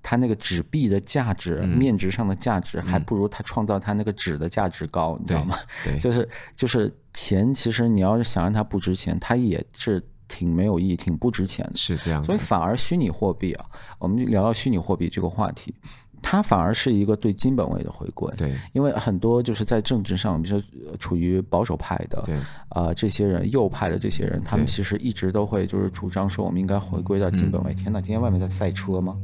[0.09, 5.55] 它那个纸币的价值，嗯、面值上的价值，还不如它创造它那个纸的价值高，嗯、你知道吗？
[5.85, 11.77] 对，就是就是钱，其实你要是想让它不值钱，它也是挺没有意义、挺不值钱的。
[11.77, 12.25] 是这样。
[12.25, 13.67] 所以反而虚拟货币啊，
[13.99, 15.75] 我们就聊到虚拟货币这个话题。
[16.23, 22.35] 它反而是一个对金本位的回归，对，因为很多就是在政治上，比如说处于保守派的，对，
[22.71, 27.75] 啊、呃，这些人右派的这些人，他们其实一直都会就是主张说，我们应该回归到金本位。
[27.75, 29.17] 嗯、天哪，今天外面在赛车吗？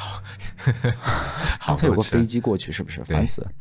[0.00, 0.22] 好，
[1.68, 3.04] 刚才有个飞机过去，是不是？
[3.04, 3.52] 烦死了！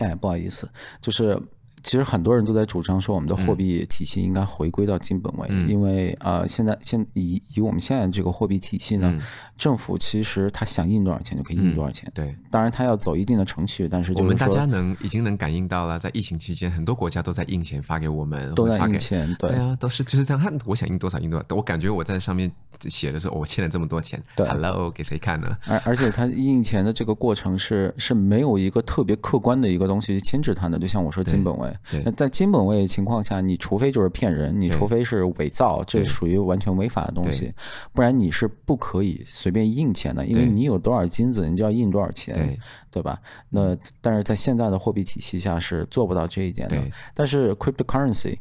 [0.00, 1.40] 哎，不好意思，就是。
[1.82, 9.20] 其实很多人都在主张说，我们的货币体系应该回归到金本位，嗯、因为呃，现在现以以我们现在这个货币体系呢，嗯、
[9.56, 12.08] 政府其实他想印多少钱就可以印多少钱。
[12.10, 20.40] 嗯、对，当然他要走一定的程序，但是就是我们大家能已经能感应到了，在疫情期间，很多国家都在印钱发给我们，都在印钱，对，对啊，都是就是这样。
[20.42, 22.50] 他我想印多少印多少，我感觉我在上面
[22.88, 25.56] 写的是我欠了这么多钱，对，Hello，给谁看呢？
[25.66, 31.69] 而而且他印钱的这个过程是是没有一个特别客观的一个东西去牵制他的，就像我说金本位，
[32.04, 32.50] 那在金。
[32.50, 37.54] 本位情况下，你除非就是骗人，你除非是伪造，这属于完全违法的东西，
[37.92, 42.58] 不然你是不可以随便印钱的，因为你有多少金子，你就要印多少钱，对，
[42.90, 43.16] 对吧？
[43.50, 46.76] 那但是在现在的货币体系下是做不到这一点的。
[47.14, 48.36] 但是 cryptocurrency，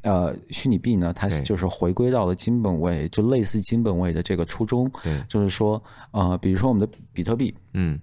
[0.00, 4.90] 呃，虚拟币呢，它就是回归到了金本位，就类似金本位的这个初衷，
[5.28, 8.00] 就是说，呃，比如说我们的比特币，嗯。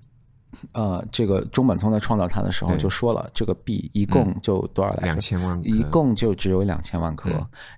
[0.72, 5.06] 呃，这个中本聪在创造它的时候就说了，这个币一共就多少来着？
[5.08, 7.30] 两千万，一共就只有两千万颗。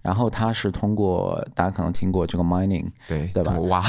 [0.02, 3.60] 然后它是通过大家可能听过这个 mining，对对吧？
[3.62, 3.84] 挖，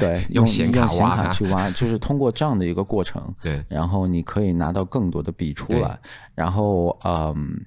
[0.00, 0.86] 对， 用显卡
[1.30, 3.22] 去挖，就是通过这样的一个过程。
[3.42, 5.98] 对，然后你可以拿到更多的币出来。
[6.34, 7.60] 然后嗯，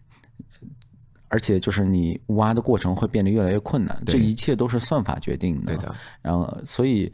[1.27, 5.65] 而且就是你挖的过程会变得越来越困难，这一切都是算法决定的。
[5.67, 5.95] 对的。
[6.23, 7.13] 然后所以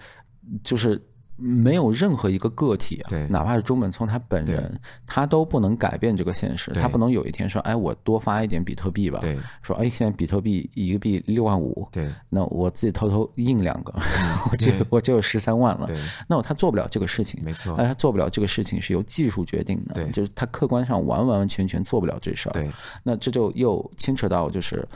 [0.63, 0.99] 就是。
[1.41, 6.71] 没有任何一个个体啊，哪怕是中本聪他本人，他都不能改变这个现实。
[6.71, 9.19] 他不能有一天说：“哎，我多发一点比特币吧。”
[9.63, 11.87] 说：“哎，现在比特币一个币六万五，
[12.29, 13.91] 那我自己偷偷印两个，
[14.51, 15.89] 我就我就有十三万了。”
[16.29, 17.75] 那他做不了这个事情，没错。
[17.75, 22.73] 他做不了这个事情是由技术决定的，就是他客观上完完全全做不了这事儿。
[23.03, 24.87] 那这就又牵扯到就是，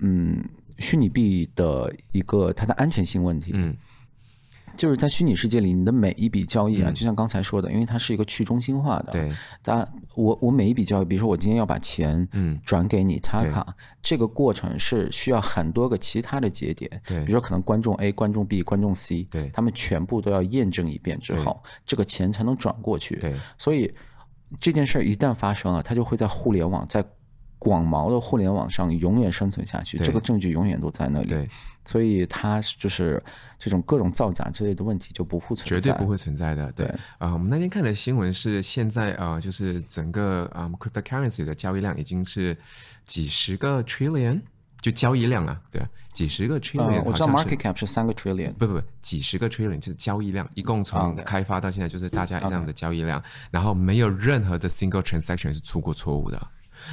[0.00, 0.44] 嗯，
[0.78, 3.52] 虚拟币的一个它的安全性问题。
[3.54, 3.74] 嗯。
[4.76, 9.12] 就是在虚拟世界里，你的每一笔交易啊，就像刚才说的，因为它是一个去中心化的。
[9.12, 9.32] 对，
[9.62, 16.90] 但我我每一笔交易，比如说我今天要把钱嗯转给你他卡，这个过程是需要很多个其他的节点。
[17.06, 23.16] 对，比如说可能观众 A、观众 B、观众 C，对，他们全部都要验证一遍之后，这个钱才能转过去。
[23.16, 23.92] 对，所以
[24.58, 27.04] 这件事一旦发生了，它就会在互联网在。
[27.56, 31.48] 广袤的互联网上永远生存下去，这个证据永远都在那里，对，
[31.86, 33.22] 所以它就是
[33.58, 36.72] 这种各种造假之类的问题就不复存在，绝对不会存在的。
[36.72, 36.86] 对，
[37.18, 42.56] 啊，我们那天看的新闻是现在啊，就是整个啊，cryptocurrency 的交易量已经是
[43.04, 44.40] 几十个 trillion，
[44.80, 47.02] 就交易量啊，对，几十个 trillion。
[47.04, 56.48] 我知道 market cap 是三个 trillion，不不不，几十个 trillion 就是交易量，一共从开发到现在就是大家这样的交易量，然后没有任何的 single transaction 是出过错误的。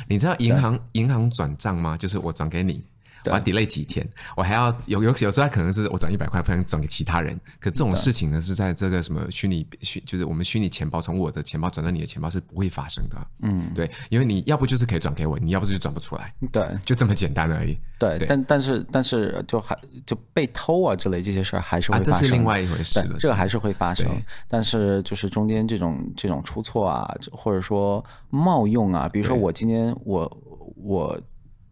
[0.07, 1.97] 你知道银行银行转账吗？
[1.97, 2.85] 就是我转给你。
[3.25, 7.39] 我要 delay 几天，我还要有有有时候可能是我转一百块，不能转给其他人。
[7.59, 13.17] 可这种事情呢，是在这个什么虚拟虚，就是我们虚拟钱包从我的钱包转到你的钱包是不会发生的。
[13.41, 16.33] 嗯，对，因为你要不就是可以转给我，你要不就转不出来。
[16.51, 17.77] 对，就这么简单而已。
[17.99, 22.13] 对，但但是但是就还就被偷啊之类这些事儿还是会发生。
[22.13, 23.17] 这是另外一回事了。
[23.19, 24.07] 这个还是会发生，
[24.47, 30.41] 但是就是中间这种这种出错啊，或者说冒用啊，比如说我今天我
[30.75, 31.21] 我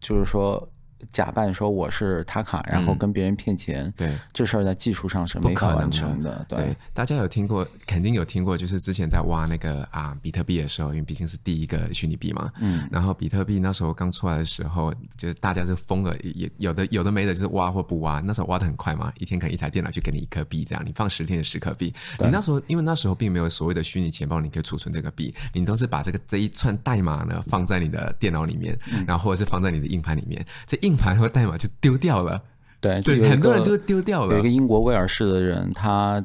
[0.00, 0.69] 就是说。
[1.10, 6.44] 假扮说我是塔卡，然后跟别人骗钱，嗯、对这事儿在技术上是没可完成的。
[6.48, 12.50] 对，对，大家有听过，肯定有听过，就是之前在挖那个啊比特币的时候，因为毕竟是第一个虚拟币嘛。
[12.60, 12.88] 嗯。
[12.90, 18.20] 然后比特币那时候刚出来的时候，就是大家是疯了，也有的有的没的，就是挖或不挖。
[18.20, 21.92] 那时候挖的很快嘛，一天可能一台电脑就给你一颗币，这样你放十天的十颗币。
[22.18, 32.42] 你那时候因为那时候并没有所谓的虚拟钱包，你可以储存这个币，你都是把这个这一串代码呢放在你的电脑里面，嗯、然后或者是放在你的硬盘里面，这硬盘和代码就丢掉了，
[32.80, 34.34] 对，对，很多人就丢掉了。
[34.34, 36.24] 有一个英国威尔士的人，他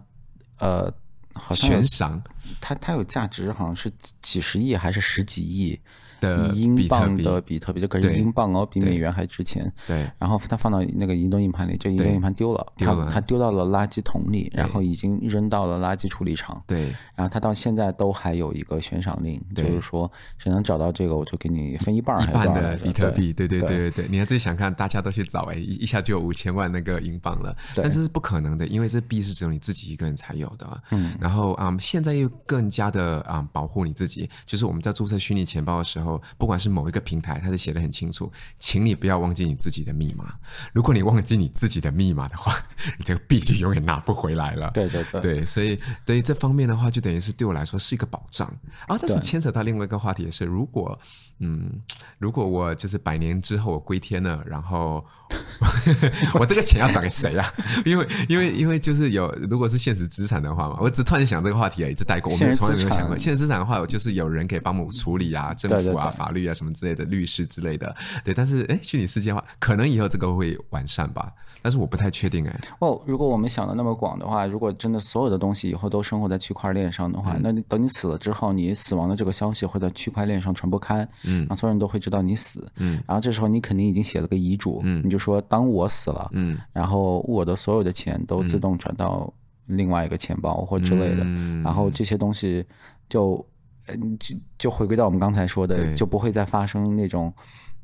[0.60, 0.92] 呃，
[1.34, 2.22] 好像悬赏，
[2.62, 5.80] 他他有价值，好像是几十亿还是十几亿。
[6.20, 9.72] 的英镑的比特币，就可是英镑哦，比美元还值钱。
[9.88, 16.62] 对，然后他放到那个移动硬盘里，这移动硬盘丢了，丢了，他丢到了垃圾桶里，然后已经扔到了垃圾处理厂。
[16.68, 23.32] 对，然后他到现在都还有一个悬赏令，就是说谁能找到这个，我就给你分一半一半的比特币。
[23.32, 23.46] 对。
[23.48, 23.92] 对对对。
[23.96, 30.84] 对，你还最想看，大家都去找哎，一一下就有五千万那个英镑了，但是是不可能的，因为这币是只有你自己一个人才有的。
[30.92, 36.05] 嗯，然后啊，现在又更加的啊保护你自己，就是我们在注册虚拟钱包的时候，
[36.38, 40.36] 不管是某一个平台，它是写的很清楚，请你不要忘记你自己的密码。
[40.74, 42.54] 如果你忘记你自己的密码的话，
[42.98, 44.70] 你这个币就永远拿不回来了。
[44.72, 48.48] 对对对，对，所以对于这方面的话，就等于是对我来说是一个保障
[48.88, 48.98] 啊。
[49.02, 51.00] 但是牵扯到另外一个话题也是，如果
[51.40, 51.70] 嗯，
[52.18, 55.04] 如果我就是百年之后我归天了，然后
[56.40, 57.46] 我这个钱要转给谁啊？
[57.86, 67.94] 因为因为因为就是有，如果是现实资产的话嘛，我只突然想这个话题啊，一直带过，我们从来没有想过现实资产的话，我就是有人可以帮我处理啊，政府啊、法律啊什么之类的，律师之类的。
[68.24, 71.30] 对，但是哎，虚拟世界的话，可能以后这个会完善吧，
[71.62, 72.62] 但是我不太确定哎。
[72.80, 81.06] 哦，如果我们想的那么广的话，如果真的所有的东西以后都生活在区块链上的话，那你等你死了之后，你死亡的这个消息会在区块链上传播开。
[81.26, 89.32] 嗯，然后所有人都会知道你死，嗯，然后这时候你肯定已经写了个遗嘱，嗯，你就说当我死了，嗯，然后我的所有的钱都自动转到
[89.68, 92.66] 另外一个钱包或之类的，嗯，然后这些东西
[93.10, 93.46] 就，
[93.88, 97.34] 嗯，就就回归到我们刚才说的，就不会再发生那种。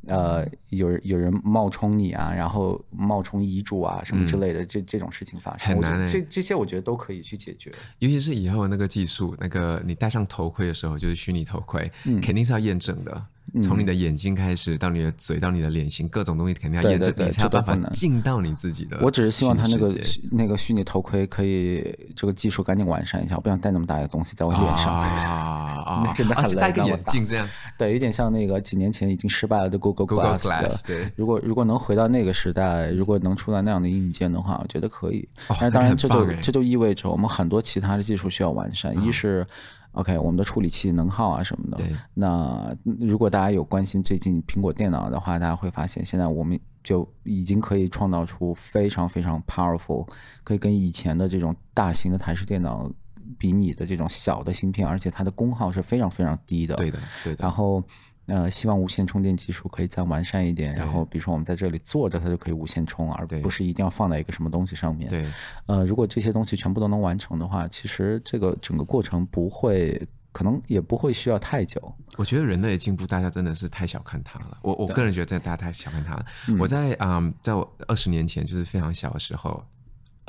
[0.07, 6.09] 呃，有有人冒充你啊，然后冒充遗嘱啊什么之类的，嗯、这这种事情发生，很难、欸。
[6.09, 7.71] 这这些我觉得都可以去解决。
[7.99, 13.23] 尤其是以后那个技术，那个你戴上头盔的时候，就是虚拟头盔，嗯、肯定是要验证的。
[13.61, 18.97] 从你的眼睛开始，到你的嘴，到你的脸型，各种东西肯定要验证，你才有办法进到你自己的。
[19.01, 19.93] 我只是希望他那个
[20.31, 26.55] 那个虚拟头盔可以这个技术赶紧完善一下，我不想戴那么大的东西在我脸上啊， 真的很累。
[26.55, 27.45] 戴个眼镜这样，
[27.77, 30.85] 对，有点像那个几年前已经失败了的 Google Glass。
[30.85, 35.27] 对，如果如果能回到那个时代，如果能出来那样的硬件的话，我觉得可以。
[35.49, 39.45] 但是当然，这就这就意味着我们很多其他的技术需要完善，一是。
[39.93, 41.77] OK，我们的处理器能耗啊什么的。
[41.77, 41.87] 对。
[42.13, 50.07] 那如果大家有关心最近苹果电脑的话，大家会发现现在我们就已经可以创造出非常非常 powerful，
[50.43, 52.89] 可以跟以前的这种大型的台式电脑
[53.37, 56.75] 比拟的这种小的芯片，而且它的功耗是非常非常低的。
[56.75, 57.43] 对的，对的。
[57.43, 57.83] 然后。
[58.31, 65.09] 呃，希望无线充电技术可以再完善一点，然后比如说我们在这里坐着，它就可以无线充，而不是一定要放在一个什么东西上面。
[65.09, 65.25] 对，
[65.65, 71.93] 呃，如果这些东西全部都能完成的话，其实这个整个过程不会，可能也不会需要太久。
[72.15, 74.59] 我觉得人类的进步，大家真的是太小看它了。
[74.61, 76.25] 我我个人觉得，在大家太小看它了。
[76.57, 79.61] 我在嗯，um, 在我二十年前，就是非常小的时候。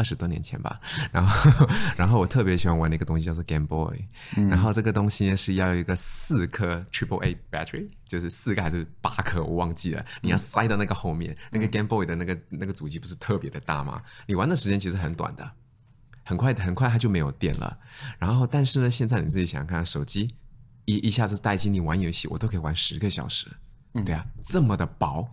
[0.02, 0.80] 二十多年前吧，
[1.12, 4.04] 然后， 然后我特别喜欢玩的一个东西叫做 Game Boy，、
[4.36, 14.02] 嗯、然后这个东西呢是要有一个四颗 Triple A battery，就是四个还是八颗我忘记了，你要塞到那个后面，嗯、那个 Game Boy 的那个那个主机不是特别的大吗？
[14.26, 15.48] 你玩的时间其实很短的，
[16.24, 17.78] 很快很快它就没有电了。
[18.18, 20.34] 然后，但是呢，现在你自己想想看，手机
[20.86, 23.46] 一一下子带进，你玩游戏我都可以玩十个小时，
[23.94, 25.28] 嗯、对啊，这么的薄。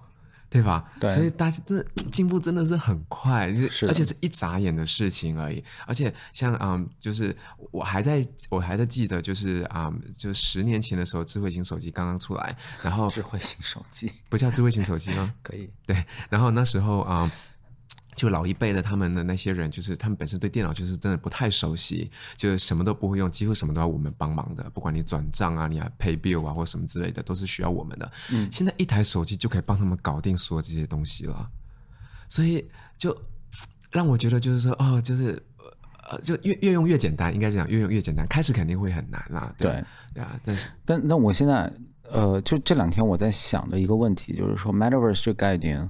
[0.49, 0.83] 对吧？
[0.99, 1.81] 对，所以大家这
[2.11, 5.63] 进步真的是很快，就是而且是一眨眼的事情而已。
[5.85, 7.35] 而且像嗯，就是
[7.71, 15.33] 我还在我还在记得，就是啊、嗯，就十年前的时候，智慧型手机刚刚出来，然后智慧型手机不叫智慧型手机吗？
[15.43, 15.69] 可以。
[15.85, 17.31] 对，然后那时候啊。
[17.33, 17.48] 嗯
[18.19, 24.69] 就老一辈的他们的那些人，就是他们本身对电脑就是真的不太熟悉，就是什么都不会用，几乎什么都要我们帮忙的。
[24.71, 28.11] 不管你转账啊，你要 pay bill 啊，或什么之类的，都是需要我们的。
[28.33, 31.49] 嗯，现在一台手机就可以帮他们搞定所有这些东西了，
[32.27, 33.17] 所以就
[33.89, 35.41] 让我觉得就是说，哦，就是
[36.09, 38.27] 呃，就越越用越简单，应该这样，越用越简单。
[38.27, 41.71] 开始肯定会很难啦，对对，对啊，但是但那我现在
[42.11, 45.89] 呃，就这两天我在想的一个问题，就是说 Metaverse 这个概念。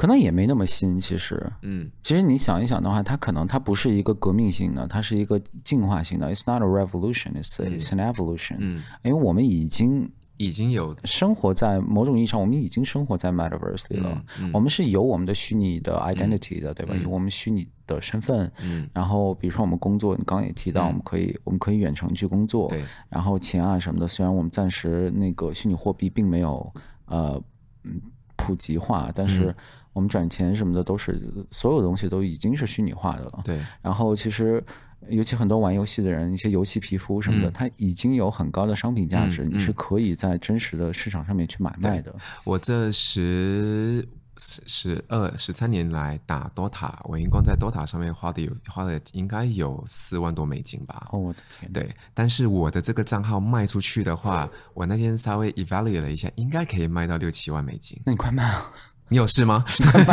[0.00, 6.34] 可能也没那么新，其实，嗯，其实你想一想的话，它可能它不是一个革命性的，它是一个进化性的。
[6.34, 8.56] It's not a revolution, it's, a, it's an evolution。
[8.60, 14.24] 嗯，因为我们已经已经有生活在某种意义上，我们已经生活在 Metaverse 里了。
[14.38, 16.94] 嗯嗯、我们是有我们的虚拟的 identity 的，嗯、对吧？
[16.96, 18.50] 有我们虚拟的身份。
[18.62, 22.70] 嗯，然后比如说我们工作，你刚刚也提到，我们可以、嗯、我们可以远程去工作。
[22.70, 26.72] 对，然后钱啊什么的，虽然我们暂时那个虚拟货币并没有
[27.04, 27.38] 呃
[27.84, 28.00] 嗯
[28.34, 29.54] 普及化，但是。
[29.92, 33.40] 嗯我们转钱什么的都是，所有东西都已经是虚拟化的了。
[33.42, 33.60] 对。
[33.82, 34.64] 然后其实，
[35.08, 42.14] 尤其很多玩游戏的人，一些游戏皮肤什么的，嗯、它已经有很高的商品价值，你是可以在真实的市场上面去买卖的。
[42.44, 44.06] 我这十
[44.38, 51.08] 十十二十三年来打 DOTA，我应该在 DOTA 上面花的有花的应该有四万多美金吧。
[51.10, 51.72] 哦，我的天！
[51.72, 58.00] 对，但是我的这个账号卖出去的话，我那天稍微 evaluate 了一下，应该可以卖到六七万美金。
[58.06, 58.72] 那你快卖啊！
[59.10, 59.64] 你有事吗？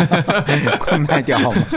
[0.82, 1.62] 快卖掉好吗？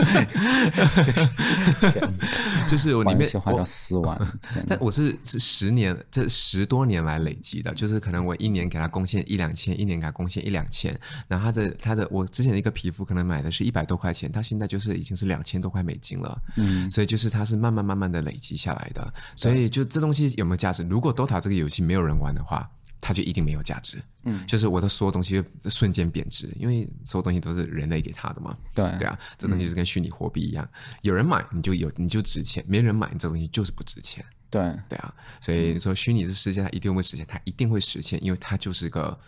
[2.67, 4.19] 就是我里面花掉四万，
[4.67, 20.81] 但我是是十年这十多年来累积的，就是可能我一年给他贡献一两千，一年给他贡献一两千，然后他的他的我之前的一个皮肤可能买的是一百多块钱，到现在就是已经是两千多块美金了，嗯，所以就是它是慢慢慢慢的累积下来的，所以就这东西有没有价值？
[20.89, 22.67] 如果 DOTA 这个游戏没有人玩的话。
[23.01, 28.85] 它就一定没有价值，嗯，就是我的所有东西瞬间贬值，因为所有东西都是人类给他的嘛，对。
[28.99, 34.61] 对啊，这东西是跟虚拟货币一样，嗯、有人买你就有你就值钱，没人买你这东西就是不值钱，对。
[34.87, 39.19] 对啊，所以说虚拟的世界它一定会实现，它一定会实现，因为它就是一个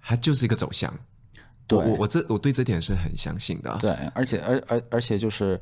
[0.00, 0.92] 它就是一个走向，
[1.66, 1.78] 对。
[1.78, 5.60] 我我这我对这点是很相信的，对，而且而而而且就是。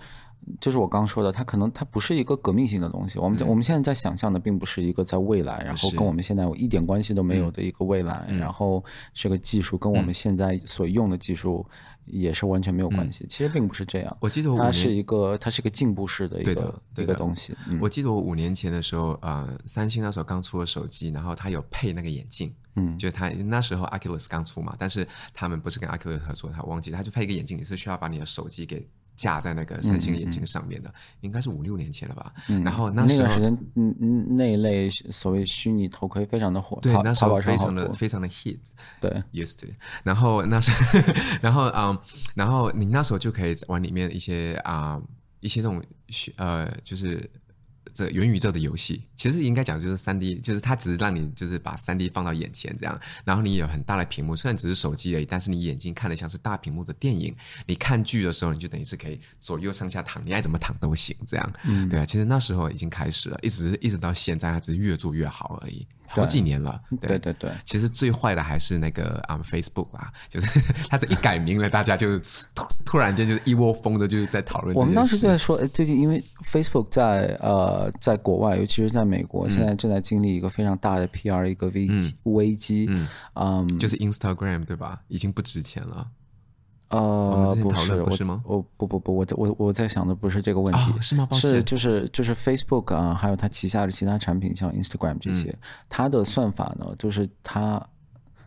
[0.61, 3.18] 就是我刚说的，它可能它不是一个革命性的东西。
[3.18, 8.24] 我们、嗯、我们现在在想象的，并不是一个在未来，然后跟我们现在有一点关系都没有的一个未来。
[8.28, 8.82] 嗯、然后
[9.12, 11.66] 这个技术跟我们现在所用的技术
[12.07, 13.24] 也是完全没有关系。
[13.24, 14.16] 嗯、其实并不是这样。
[14.20, 17.55] 我记得我它是一个它是一个进步式的一个一个东西。
[17.68, 28.89] 嗯、我记得我五年前的时候，呃，三星那时候刚出了手机，然后它有配那个眼镜，嗯，就它那时候 Oculus 刚出嘛，但是他们不是跟 Oculus 合作，他忘记他就配一个眼镜，你是需要把你的手机给。
[29.19, 32.33] 架在那个三星眼镜上面的，嗯嗯、应该是五六年前了吧。
[32.49, 38.59] 嗯、然后那时候那段时间，嗯嗯，那一类所谓虚拟头盔非常的火，对，那时候非常的非常的 hit，
[39.01, 39.66] 对，used to。
[40.05, 41.97] 然后那时候， 然后嗯，um,
[42.37, 45.03] 然后你那时候就可以往里面一些啊、um,
[45.41, 47.29] 一些这种虚呃，就是。
[47.99, 57.34] 这元宇宙的游戏其实应该讲就是三 D，就是它只是让你就是把三 D 放到眼前这样，然后你有很大的屏幕，虽然只是手机而已，但是你眼睛看的像是大屏幕的电影。
[57.66, 61.53] 你看剧的时候，你就等于是可以左右上下躺，你爱怎么躺都行这样。
[61.64, 65.84] 嗯，对啊，其实那时候已经开始了，一直一直到现在，它只是越做越好而已。
[66.09, 67.51] 好几年了，对对对，对。
[67.65, 72.19] 其实最坏的还是那个啊、um, Facebook 啊， 就是他这一改名了，大家就
[72.55, 74.75] 突突然间就是一窝蜂的，就是在讨论。
[74.77, 85.01] 我们当时就在说，最近因为 Facebook 在呃在国外，尤其是在美国，嗯、现在正在经历一个非常大的 PR 一个危机、嗯、危机，嗯，嗯，就是 Instagram 对吧？
[85.09, 86.07] 已经不值钱了。
[86.91, 88.43] 呃，不是，不是吗？
[88.47, 95.59] 我不不不，我在我我在想的不是这个问题，哦、是就是就是 Facebook 啊，还有它旗下的其他产品，像 Instagram 这些，嗯、
[95.91, 97.86] 它的算法呢，就是它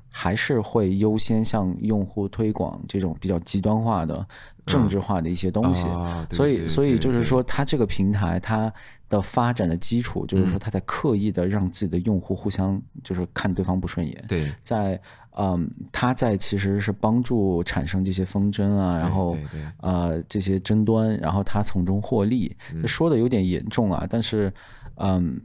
[0.09, 4.25] 还是会优先向用户推广这种比较极端化的、
[4.65, 5.85] 政治化的一些东西。
[6.31, 8.73] 所以，所以就是说，它这个平台它
[9.07, 14.25] 的发展的基础，就是说，它在刻意的让自己的用户互相就是看对方不顺眼。
[14.27, 14.99] 对，在。
[15.37, 19.37] 嗯，他在其实是帮助产生这些纷争啊，然后
[19.79, 22.53] 呃这些争端，然后他从中获利。
[22.85, 24.51] 说的有点严重啊，但是
[24.95, 25.39] 嗯，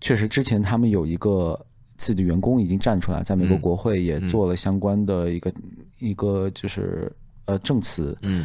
[0.00, 1.58] 确实之前他们有一个
[1.96, 5.52] 自己的员工已经站出来，在美国国会也做了相关的一个
[5.98, 7.10] 一个就是
[7.46, 8.44] 呃证词，嗯，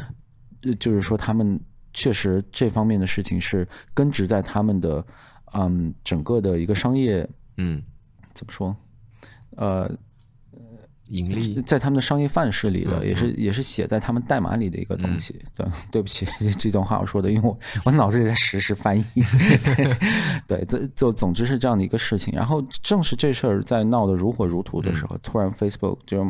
[0.79, 1.59] 就是说他们
[1.93, 5.05] 确实这方面的事情是根植在他们的
[5.53, 7.27] 嗯整个的一个商业，
[7.57, 7.83] 嗯，
[8.33, 8.73] 怎么说，
[9.57, 9.91] 呃。
[11.09, 15.39] 盈利在他们的商业范式里的，也是也是写在他们代码里的一个东西。
[15.53, 16.25] 对，对不起，
[16.57, 19.05] 这段话我说的，因为我 我脑子里在实时翻译。
[20.47, 22.33] 对，这就总之是这样的一个事情。
[22.35, 26.25] 然后正是这事儿在闹得如火如荼的时候，突然 Facebook 就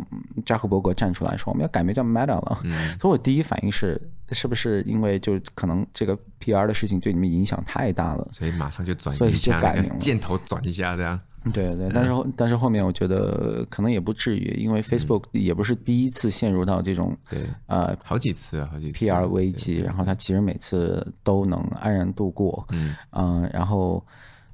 [0.45, 2.59] 扎克伯格站出来说，我们要改名叫 Meta 了。
[2.99, 3.99] 所以我第一反应是，
[4.31, 11.19] 是不是因为就可能这个 PR 的事情对你们影响太大了，所以马上就转移，所以就改名了，箭头转一下这样。
[11.53, 17.47] 对对，但是但是后面我觉得可能也不至于，因为 Facebook 也不是第一次陷入到这种对。
[17.67, 22.95] 啊好几次好几次 PR 危机，然后他其实每次都能安然度过，嗯。
[23.11, 24.03] 嗯，然后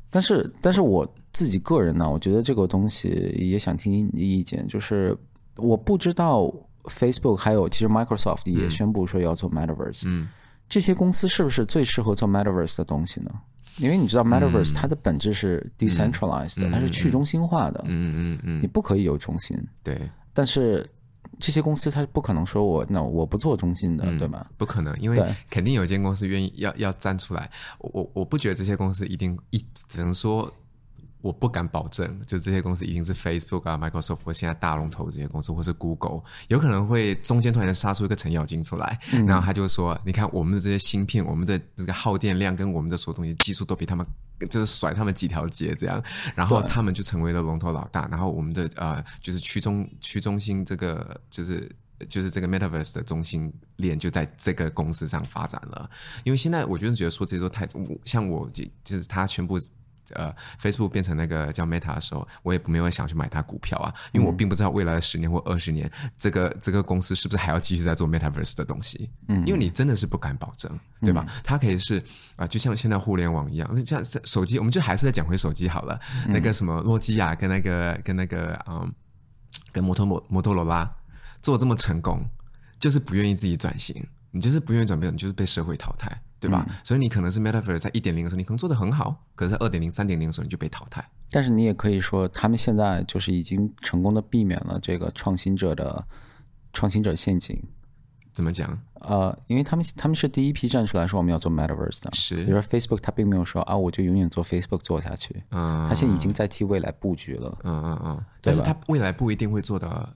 [0.09, 5.17] 但是但是我自己个人呢，我觉得这个东西也想听你的意见，就是
[5.55, 10.27] 我不知道 Facebook 还有其实 Microsoft 也宣布说要做 Metaverse，嗯，
[10.67, 13.31] 这些公司是不是最适合做 Metaverse 的东西呢？
[13.77, 17.83] 因为你知道，Metaverse 它的本质是 decentralized 的，它是去中心化的。
[17.87, 19.57] 嗯嗯嗯，你不可以有中心。
[19.83, 20.09] 对。
[20.33, 20.87] 但是
[21.39, 24.49] 这些公司它不可能说我那我不做中心的，对吧？
[24.57, 27.49] 不可能，因为肯定有一间公司愿意要要站出来。
[27.79, 30.51] 我我我不觉得这些公司一定一只能说。
[31.21, 44.05] 我不敢保证，就这些公司一定是 Facebook 啊、Microsoft 或现在大龙头这些公司，或是 Google，有可能会中间突然杀出一个程咬金出来，嗯、然后他就说：“你看我们的这些芯片，我们的这个耗电量跟我们的所有东西技术都比他们，
[44.49, 46.03] 就是甩他们几条街这样。”
[46.35, 51.69] 然后他们就成为了龙头老大，然后我们的呃，就是区中区中心这个就是。
[52.09, 55.87] 就是这个 Metaverse 的中心链就在这个公司上发展了。
[56.23, 57.67] 因为现在我就是觉得说这些都太
[58.03, 58.49] 像我
[58.83, 59.59] 就是他全部。
[60.13, 69.09] 呃，Facebook 变成那个叫 Meta 的时候，我也没有想去买它股票啊，因为我并不知道未来的十年或二十年，这个这个公司是不是还要继续在做 Metaverse 的东西。
[69.27, 70.71] 嗯，因为你真的是不敢保证，
[71.01, 71.25] 对吧？
[71.43, 71.99] 它可以是
[72.35, 75.99] 啊、呃，就像现在互联网一样，像手机，我们就还是在讲回手机好了。
[76.27, 78.91] 那个什么诺基亚跟那个跟那个嗯，
[79.71, 80.89] 跟摩托摩摩托罗拉
[81.41, 82.23] 做这么成功，
[82.79, 83.95] 就是不愿意自己转型，
[84.31, 86.21] 你就是不愿意转变，你就是被社会淘汰。
[86.41, 86.65] 对吧？
[86.67, 91.07] 嗯、所以你可能是 Metaverse 在一点零的时候，你可能做得很好，可是在二点零、三点零的时候，你就被淘汰。
[91.29, 96.03] 但是你也可以说，他们现在就是已经成功的避免了这个创新者的
[96.73, 97.63] 创新者陷阱。
[98.33, 98.81] 怎么讲？
[99.01, 102.09] 呃，因为他们他们是第一批站出来说我们要做 Metaverse 的。
[102.13, 102.37] 是。
[102.45, 105.43] 比如说 Facebook，他并没有说啊，我就永远做 Facebook 做下去。
[105.51, 105.87] 嗯。
[105.87, 107.55] 他现在已经在替未来布局了。
[107.63, 108.25] 嗯嗯嗯。
[108.41, 110.15] 但是他未来不一定会做的。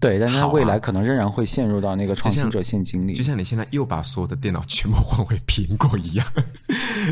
[0.00, 6.26] 对，但是他未来可能仍然会陷入到那个创新者陷阱里，就像你现在又把所有的电脑全部换回苹果一样，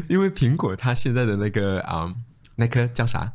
[0.09, 2.15] 因为苹果它现在的那个啊、嗯，
[2.55, 3.33] 那颗叫啥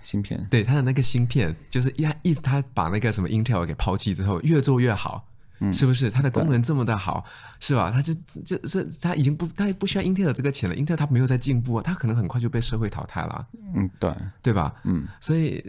[0.00, 0.46] 芯片？
[0.50, 5.28] 对，它的那个芯片，就是一一直它把那个什么 Intel 给抛弃之后，越做越好，
[5.60, 6.10] 嗯、是不是？
[6.10, 7.22] 它的功能这么的好，
[7.58, 7.90] 是吧？
[7.90, 8.14] 它就
[8.46, 13.46] 就是它已经不，它也不需要 Intel 这个钱了，Intel 它没有在进步啊，它可能很快就被社会淘汰了。
[13.74, 14.10] 嗯，对，
[14.40, 14.74] 对吧？
[14.84, 15.62] 嗯，所以。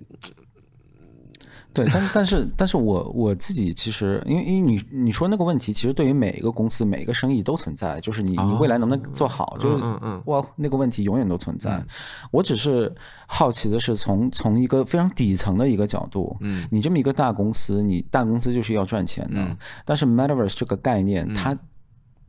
[1.73, 11.83] 对，但但是但是我我自己其实，因为因为你你说那个问题，其实对于每一个公司、每一个生意都存在，就是你你未来能不能做好，就嗯嗯，哇，那个问题永远都存在。
[12.29, 12.93] 我只是
[13.25, 21.57] 好奇的是，从从一个非常底层的一个角度，嗯，你这么一个大公司，你大公司就是要赚钱的，但是 Metaverse 这个概念，它。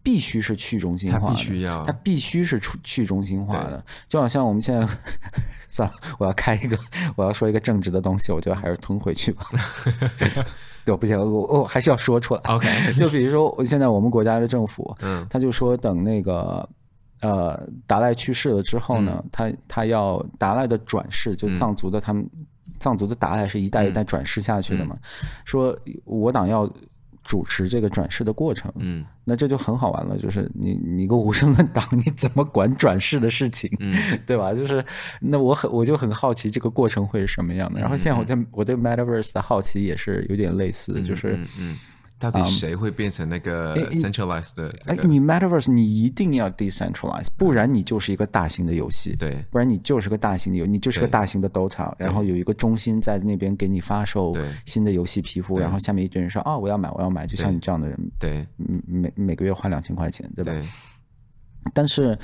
[0.02, 3.84] 必须是去中心化的，它必须要，它必须是去去中心化的。
[4.08, 4.86] 就好像我们现在，
[5.70, 6.76] 算了，我要开一个，
[7.14, 9.46] 我要说一个正直的东西，我觉得还是吞回去吧。
[10.84, 12.40] 对，不行，我我还是要说出来。
[12.46, 16.68] OK，就比如说，现在我们国家的政府，嗯，他就说等那个
[17.20, 22.46] 呃达赖去世了之后呢，嗯、他他要达赖的转世，就藏族的他们、嗯、
[22.80, 26.68] 藏族的达赖是一代一代转世下去的嘛，嗯、说我党要。
[27.32, 30.18] 主持这个转世的过程，嗯，那这就很好玩了。
[30.18, 33.94] 就是你你个无神论党，你怎么管转世的事情，嗯，
[34.26, 34.52] 对吧？
[34.52, 34.84] 就是
[35.18, 37.80] 那我很我就很好奇这个过程会是什么样的。
[37.80, 41.48] 然后现在我对我对 Metaverse 的好奇也是有点类似，就是嗯。
[41.58, 41.78] 嗯
[42.30, 45.02] 到底谁会变成那个 centralized 的、这个？
[45.02, 49.16] 哎，你 Metaverse 你一定要 decentralize，不然你就是一个大型的游戏。
[49.16, 54.32] 对，不然你就是个大型的游，你就是个大型的 Dota，然后有一个中心在那边给你发售
[54.66, 58.46] 新的游戏皮肤，然后下面一堆人说啊、哦，我要买，我要买，就像你这样的人，对，
[58.86, 60.52] 每每个月花两千块钱，对吧？
[60.52, 60.62] 对。
[61.74, 62.18] 但是，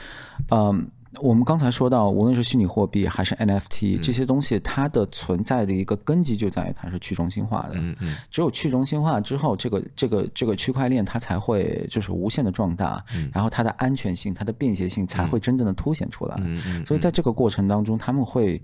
[0.51, 0.89] 嗯。
[1.21, 7.73] 我们刚才说到，无论是虚拟货币还是 NFT 这些东西，它的存在的一个根基就在于它是去中心化的。
[7.77, 8.17] 嗯嗯。
[8.31, 13.03] 只有去中心化之后，这个这个这个区块链它才会就是无限的壮大，
[13.33, 16.37] 然后它的安全性、它的便携性才会真正的凸显出来。
[16.41, 16.87] 嗯嗯。
[16.87, 18.63] 所以在这个过程当中，他们会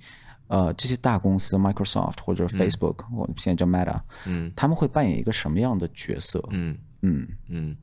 [0.49, 6.43] 呃这些大公司 Microsoft 或者 Facebook，我现在叫 Meta，嗯，他们会扮演一个什么样的角色？
[6.51, 7.75] 嗯嗯嗯。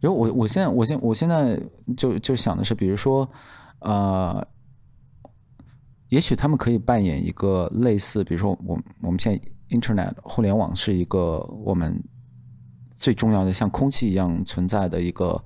[0.00, 1.58] 因为我我现在我现我现在
[1.96, 3.28] 就就想的是，比如说，
[3.78, 4.46] 呃，
[6.08, 11.98] 也许他们可以扮演一个类似，比如说我我们现在 Internet 互联网是一个我们
[12.94, 15.42] 最重要的像空气一样存在的一个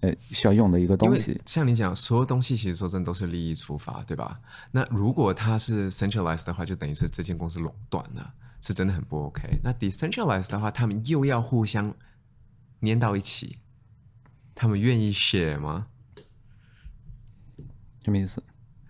[0.00, 1.40] 呃需要用的一个东西。
[1.46, 4.40] 像你讲，所有东西其实说真的都是利益出发，对吧？
[4.70, 9.42] 那如果它是 centralized 的话，就等于是这间公司垄断了，是真的很不 OK。
[9.64, 11.92] 那 decentralized 的话，他们又要互相
[12.82, 13.56] 粘到一起。
[14.60, 15.86] 他们愿意 share 吗？
[18.04, 18.42] 什么意思？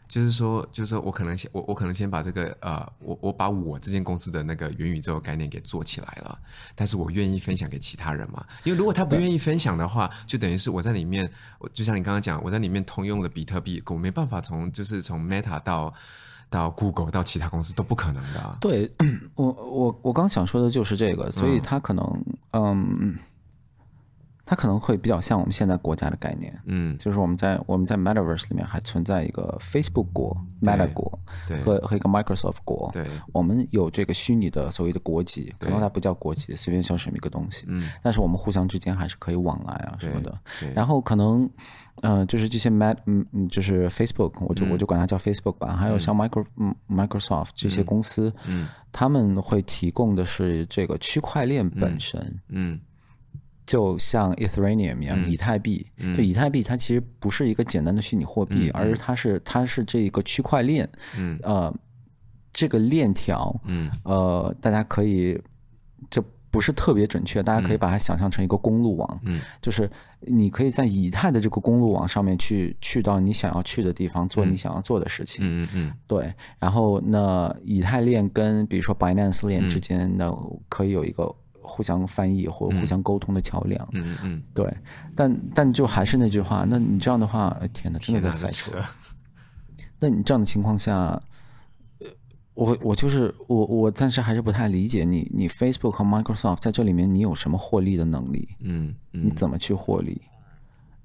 [0.09, 6.37] 就是说，就是说我可能先我我可能先把这个呃，我我把我这间公司的那个元宇宙概念给做起来了，
[6.75, 8.45] 但是我愿意分享给其他人嘛？
[8.64, 15.95] 因为如果他不愿意分享的话，就等于是我在里面，我就像你刚刚讲，我在里面通用的比特币，我没办法从就是从 Meta 到
[16.49, 18.59] 到 Google 到其他公司都不可能的。
[18.61, 18.91] 对，
[19.37, 22.99] 我我我刚想说的就是这个，所以他可能嗯。
[23.01, 23.18] 嗯
[24.51, 31.17] 它可能会比较像我们现在国家的概念，嗯，就是我们在我们在 Metaverse 里面还存在一个 Facebook 国、Meta 国，
[31.65, 40.37] 和和一个 Microsoft 国，对，我们有这个虚拟的所谓的国籍，可能它不叫国籍，随便叫什么一个东西，嗯，但是我们互相之间还是可以往来啊什么的，
[40.75, 41.49] 然后可能，
[42.03, 52.81] 嗯，就是这些 Met，嗯嗯，就是 Facebook，我就我就管它叫 Facebook 吧，还有像 Micro，嗯，Microsoft 这些公司，嗯，他们会提供的是这个区块链本身，嗯。
[53.71, 61.73] 就像 Ethereum 一样，嗯、以太币，嗯、就以太币，它其实不是一个简单的虚拟货币，嗯、而它是它是这个区块链，嗯、呃，
[62.53, 65.41] 这个链条，嗯、呃，大家可以
[66.11, 69.89] 这不是特别准确，大家可以把它想象成一个公路网，嗯，就是
[70.23, 76.35] 你可以在以太的这个公路网上面去去到你想要去的地方，做你想要做的事情，嗯嗯嗯，对。
[76.59, 80.29] 然后那以太链跟比如说 Binance 链之间呢，
[80.68, 81.33] 可以有一个
[81.71, 84.77] 互相翻译或互相沟通的桥梁，嗯嗯嗯，对。
[85.14, 88.83] 但但就还是那句话，那你这样的话，天哪，真的在塞车。
[89.99, 91.23] 那你这样的情况下。
[92.55, 98.47] 我我就是我我暂时还是不太理解你你 Facebook 和 Microsoft 在这里面你有什么获利的能力？
[98.61, 100.21] 嗯，嗯你怎么去获利？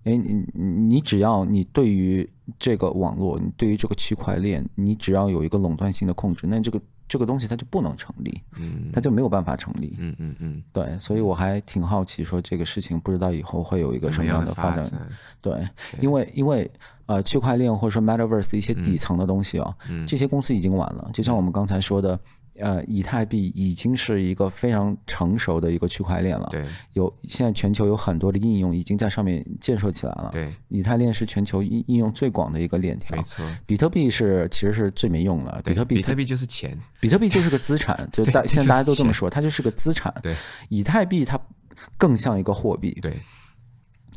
[0.04, 14.84] 哎，你你只要你对于这个网络，你对于这个区块链，你只要有一个垄断性的控制，那这个这个东西它就不能成立，嗯，它就没有办法成立，嗯嗯嗯，对，所以我还挺好奇，说这个事情不知道以后会有一个什么样的发展？
[15.42, 16.70] 对，对因为因为。
[17.08, 21.08] 呃，区块链或者说 Metaverse 一些底层的东西啊、哦，嗯嗯、这些公司已经晚了。
[21.14, 22.20] 就像我们刚才说的，
[22.58, 26.48] 呃，以太币已经是一个非常成熟的一个区块链了。
[26.52, 30.30] 对，有现在全球有很多的应用已经在上面建设起来了。
[30.32, 33.16] 对，以太链是全球应应用最广的一个链条。
[33.16, 35.62] 没错，比特币是其实是最没用的。
[35.66, 40.14] 比特币，比特币就是钱，比特币就是个资产，就大 现在大家都这么说，它就是个资产。
[40.22, 40.36] 对，
[40.70, 41.40] 以太币它
[41.98, 42.98] 更像一个货币。
[43.02, 43.18] 对，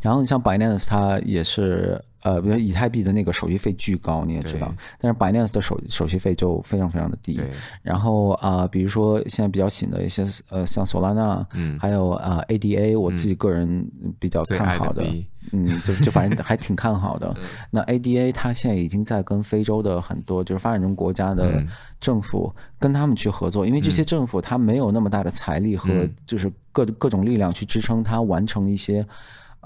[0.02, 2.02] 然后你像 Binance 它也是。
[2.22, 7.40] 呃，比如以太币的那个手续费巨高，你也知道，但是 Binance 的手手续费就非常非常的低。
[7.80, 13.88] 然后啊、呃，比如说现在比较新的一些呃，像 Solana，嗯，还有啊、呃、ADA，我自己个人
[14.18, 17.32] 比较看好的，的嗯，就就反正还挺看好的。
[17.70, 21.64] 那 ADA 它现在已经在跟非洲的很多就是发展中国家的
[22.00, 25.88] 政府跟他们去合作，嗯、因为这些政府它没有那么大的财力和
[26.26, 29.06] 就是各各种力量去支撑它完成一些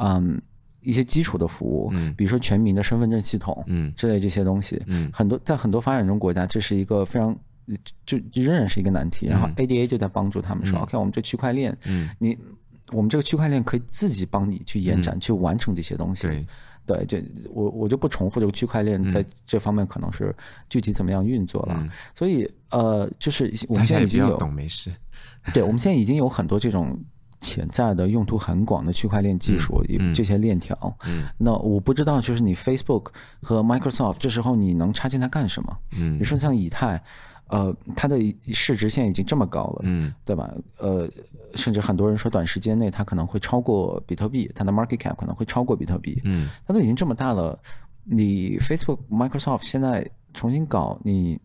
[0.03, 0.41] 嗯。
[0.85, 7.33] 一些基础的服务，嗯，比如说全民的身份证系统，嗯，之类这些东西，嗯，很多在很多发展中国家，这是一个非常
[8.05, 9.29] 就仍然是一个难题。
[9.29, 12.37] 然后 ADA 就在帮助他们说，OK，我们这区块链，嗯，你
[12.91, 16.27] 我们这个区块链可以自己帮你去延展，去完成这些东西。
[16.85, 20.35] 对，对，就我我就不重复这个区块链在这方面可能是
[20.69, 21.89] 具体怎么样运作了。
[22.13, 24.93] 所以呃，就是我们现在已经有懂没事，
[25.55, 27.01] 对，我们现在已经有很多这种。
[27.43, 29.85] 潜在的用途很广的区块链技术，
[30.15, 33.09] 这些链条，嗯、那我不知道，就是你 Facebook
[33.43, 35.79] 和 Microsoft 这时候你能插进来干什么？
[35.99, 37.03] 嗯，比如说像以太，
[37.49, 38.17] 呃，它的
[38.53, 40.55] 市值现在已经这么高了，嗯，对吧？
[40.79, 41.11] 呃，
[41.57, 47.59] 甚至很多人说短时间内它可能会超过比特币，它的 market cap 可能会超过比特币，嗯，它都已经这么大了，
[48.05, 51.41] 你 Facebook、Microsoft 现在重新搞你。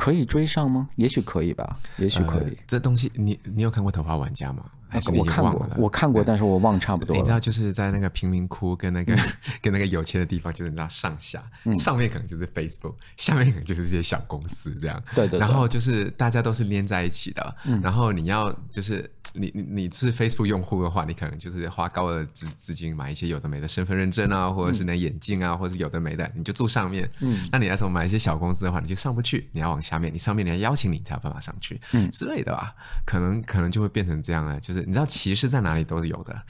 [0.00, 0.88] 可以追上吗？
[0.96, 2.44] 也许可以吧，也许可以。
[2.44, 4.64] 呃、这东西你你有看过《头号玩家》吗？
[4.88, 7.20] 还是我看过，我看过，但是我忘差不多了。
[7.20, 9.18] 你知道，就是在那个贫民窟跟那个、嗯、
[9.60, 15.00] 跟那个有钱的地方，就是你知道上下，嗯、上面可能就是 Facebook，下面可能就是这些小公司这样。
[15.14, 15.38] 对，对对。
[15.38, 19.08] 然后就是大家都是连在一起的，嗯、然后你要就是。
[19.34, 27.10] 你你你是 Facebook 用户的话，你可能就是花高额资资金买一些有的没的身份认证啊，或者是那眼镜啊，或者是有的没的，你就住上面。
[27.20, 32.74] 嗯，那你要怎么买一些小公司的话，你就上不去，你要往下面，你上面你要邀请你才有办法上去，嗯之类的吧？
[33.06, 36.42] 可能可能就会变成这样了，就是你知道歧视在哪里都是有的，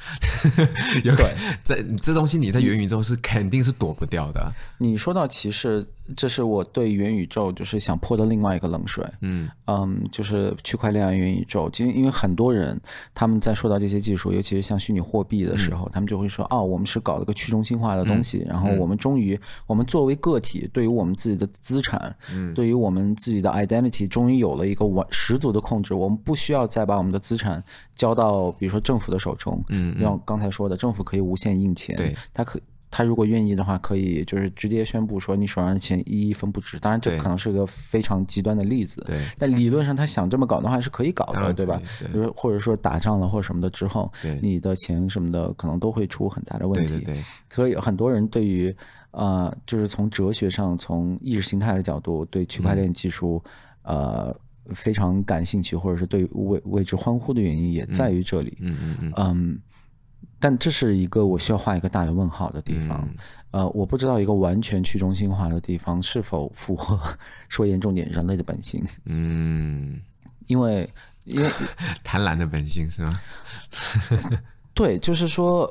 [1.04, 4.52] 有 对， 在这东西你在元宇宙是肯定是躲不掉的。
[4.78, 5.86] 你说到歧视。
[6.16, 11.68] 这是我对元宇宙就是想泼的另外一个冷水，嗯嗯，就是区块链元宇宙。
[11.70, 12.80] 其实因为很多人
[13.14, 25.94] 他们在说到这些技术，尤其是像虚拟货币的时候，嗯、他们就会说：“哦，我们是搞了个去中心化的东西，嗯、然后我们终于，我们作为个体，对于我们自己的资产，嗯，对于我们自己的 identity，终于有了一个完十足的控制。
[25.94, 27.62] 我们不需要再把我们的资产
[27.94, 32.60] 交到比如说政府的手中，嗯，像刚才说的，政府可以无限印钱，对，它可。
[32.90, 36.78] 他如果愿意的话，可以就是直接宣布说你手上的钱一一分不值。
[36.78, 39.02] 当然，这可能是个非常极端的例子。
[39.06, 39.24] 对。
[39.38, 41.80] 但理论上，他想这么搞的话是可以搞的，对吧？
[42.00, 42.08] 对。
[42.08, 46.88] 比如或者说打仗了或者什么的之后，对你的钱什么的可能都会出很大的问题。
[46.88, 47.24] 对对对。
[47.48, 48.74] 所以很多人对于
[49.12, 53.42] 呃，就是从哲学上、从意识形态的角度，对区块链技术、
[53.82, 54.36] 嗯、呃
[54.74, 58.58] 非常感兴趣，或者是对为为之欢呼的原因也在于这里。
[58.60, 59.12] 嗯嗯嗯。
[59.16, 59.60] 嗯。
[60.40, 63.06] 但这是一个我需要画一个大的问号的地方，
[63.50, 66.98] 嗯、呃，我不知道一个完全去中心化的地方是否符合
[67.50, 68.82] 说严重点人类的本性。
[69.04, 70.00] 嗯，
[70.46, 70.88] 因为
[71.24, 71.48] 因为
[72.02, 73.20] 贪婪的本性是吗？
[74.72, 75.70] 对，就是说，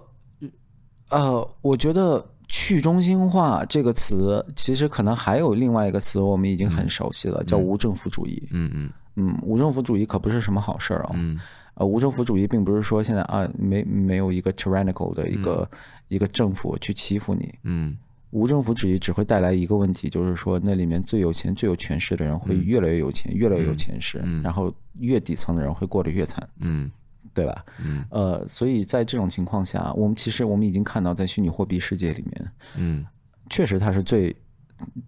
[1.10, 8.48] 呃，我觉得去中心化这个词其实可能还有另外一个词，我们已经很熟悉了，嗯、叫无政府主义。
[8.52, 11.12] 嗯嗯嗯，无政府主义可不是什么好事儿哦。
[11.16, 11.40] 嗯。
[11.80, 15.78] 呃，无政府主义并不是说现在啊，没没有一个 tyrannical 的一个、嗯、
[16.10, 17.98] 一个政府去欺负你，嗯，
[18.32, 26.92] 无政府主义只会带来一个问题，就是说那里面最有钱、最有权势的人会越来越有钱，嗯、越来越有权势，嗯、然后越底层的人会过得越惨，嗯，
[27.34, 27.64] 对吧？
[27.82, 33.06] 嗯，呃，所以在这种情况下，我们其实我们已经看到，在虚拟货币世界里面，嗯，
[33.50, 34.36] 确实它是最，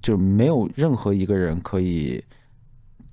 [0.01, 2.23] 就没有任何一个人可以。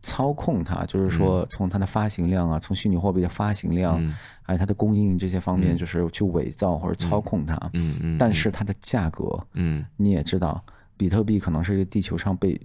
[0.01, 4.01] 操控它，就是说从它的发行量啊，从虚拟货币的发行量，
[4.43, 7.55] 还有它的供应这些方面，就是去伪造或者操控它。
[7.75, 8.19] 嗯嗯。
[8.19, 10.63] 但是它的价格，嗯，你也知道，
[10.97, 12.61] 比特币可能是这个地球上被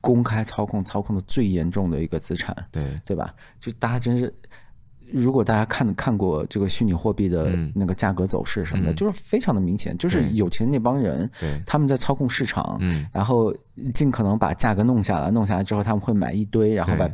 [0.00, 2.56] 公开操控、操控的最严重的一个资产。
[2.70, 3.34] 对，对吧？
[3.60, 4.32] 就大家真是。
[5.12, 11.30] 如果大家看看过这个虚拟货币的那个价格走势什么的，就是非常的明显，就是有钱那帮人，
[11.66, 12.80] 他们在操控市场，
[13.12, 13.54] 然后
[13.94, 17.08] 尽可能把价格弄下来，弄下来之后他们会买一堆，然后把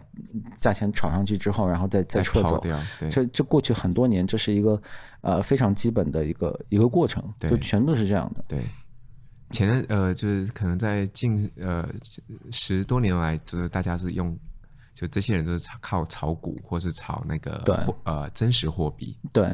[0.54, 2.62] 价钱炒上去之后，然后再再撤走。
[3.10, 4.80] 这这过去很多年，这是一个
[5.20, 8.44] 呃非常基本的一个一个过程，就全部是这样的。
[8.48, 8.60] 对，
[9.50, 11.88] 前呃就是可能在近呃
[12.50, 14.38] 十多年来，就是大家是用。
[14.98, 19.16] 就这些人都是靠炒股，或是炒那个货呃真实货币。
[19.32, 19.48] 对，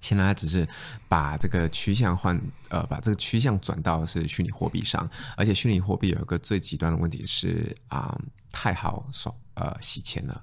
[0.00, 0.64] 现在他只是
[1.08, 10.40] 把这个趋向换呃，把这个趋向转到是虚拟货币上，而且虚拟货币有一个最极端的问题是啊、呃，太好爽呃洗钱了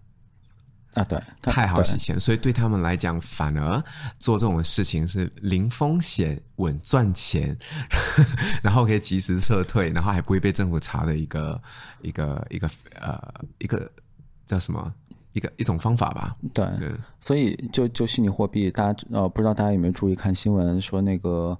[0.95, 3.81] 啊，对，太好洗钱，所以对他们来讲，反而
[4.19, 7.57] 做这种事情是零风险稳赚钱，
[8.61, 11.63] 然后可以及时撤退，然后还不会被政府查的一个
[12.01, 12.69] 一个一个
[12.99, 13.89] 呃一个。
[14.53, 14.93] 叫什么？
[15.33, 16.35] 一个一种方法吧。
[16.53, 21.57] 对，对所以就就虚拟货币，大家呃不知道大家有没有注意看新闻，说那个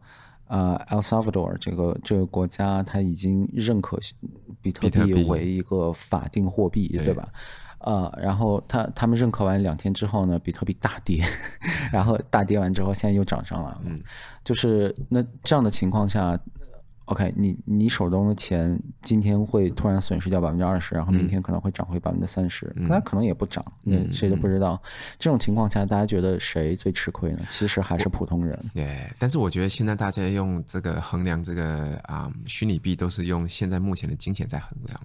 [0.47, 3.97] 呃 El Salvador 这个这个国家，它已经认可
[4.61, 7.27] 比特币为一个法定货币，对，对吧？
[7.79, 11.23] 呃，然后他他们认可完两天之后呢，比特币大跌，
[11.91, 13.81] 然后大跌完之后，现在又涨上来了。
[13.85, 13.99] 嗯，
[14.43, 16.39] 就是那这样的情况下。
[17.05, 24.81] OK，你你手中的钱今天会突然损失掉百分之二十，然后明天可能会涨回百分之三十，那可能也不涨，那谁都不知道。
[25.19, 27.39] 这种情况下，大家觉得谁最吃亏呢？
[27.49, 28.57] 其实还是普通人。
[28.73, 34.97] 对，但是我觉得现在大家用这个衡量这个啊、嗯、虚拟币，都是用现在目前的金钱在衡量，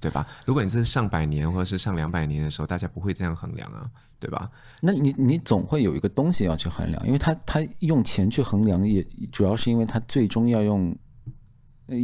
[0.00, 0.26] 对吧？
[0.46, 3.86] 如果你是上百年或者是上两百年的时候，大家不会这样衡量啊，
[4.18, 4.50] 对吧？
[4.80, 10.96] 那你你总会有一个东西要去衡量，因为他他用钱去衡量，也主要是因为他最终要用。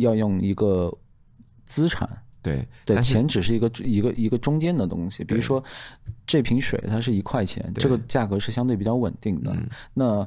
[0.00, 0.92] 要用一个
[1.64, 2.08] 资产，
[2.42, 5.22] 对对，钱只是一个一个一个中间的东西。
[5.24, 5.62] 比如说，
[6.26, 9.56] 这瓶水它是一块钱，这个价格是相对比较稳定的。
[9.94, 10.26] 那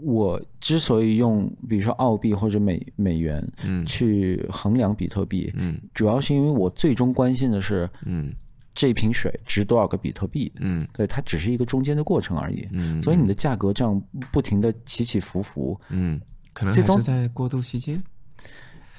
[0.00, 8.32] 我之所以用比如说澳币或者美美元，嗯，去衡量比特币，嗯，主要是因为我最终关心的是，嗯，
[8.74, 16.20] 这瓶水值多少个比特币，嗯，对，它只是一个中间的过程而已，嗯，所以你的价格这样不停的起起伏伏，嗯，
[16.52, 18.02] 可能还是在过渡期间。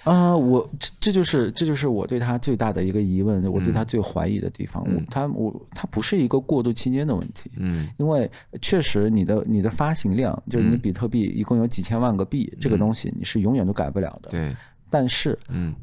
[0.06, 4.84] 啊、呃，我这这就是这就是我对他最大的一个疑问，我对他最怀疑的地方。
[4.88, 8.30] 嗯、我他我他不是一个过渡期间的问题，嗯，因为
[8.62, 14.30] 确实你的你的发行量就是你比特币一共有几千万个币，嗯、这个东西你是永远都改不了的。
[14.30, 14.56] 对、嗯，
[14.89, 15.74] 但是，嗯，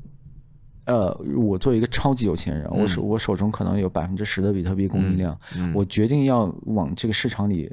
[0.85, 7.71] 呃，我作为一个超级有钱人，嗯、我手我手中可能有百分之十的比特币供应量，嗯嗯、我决定要往这个市场里。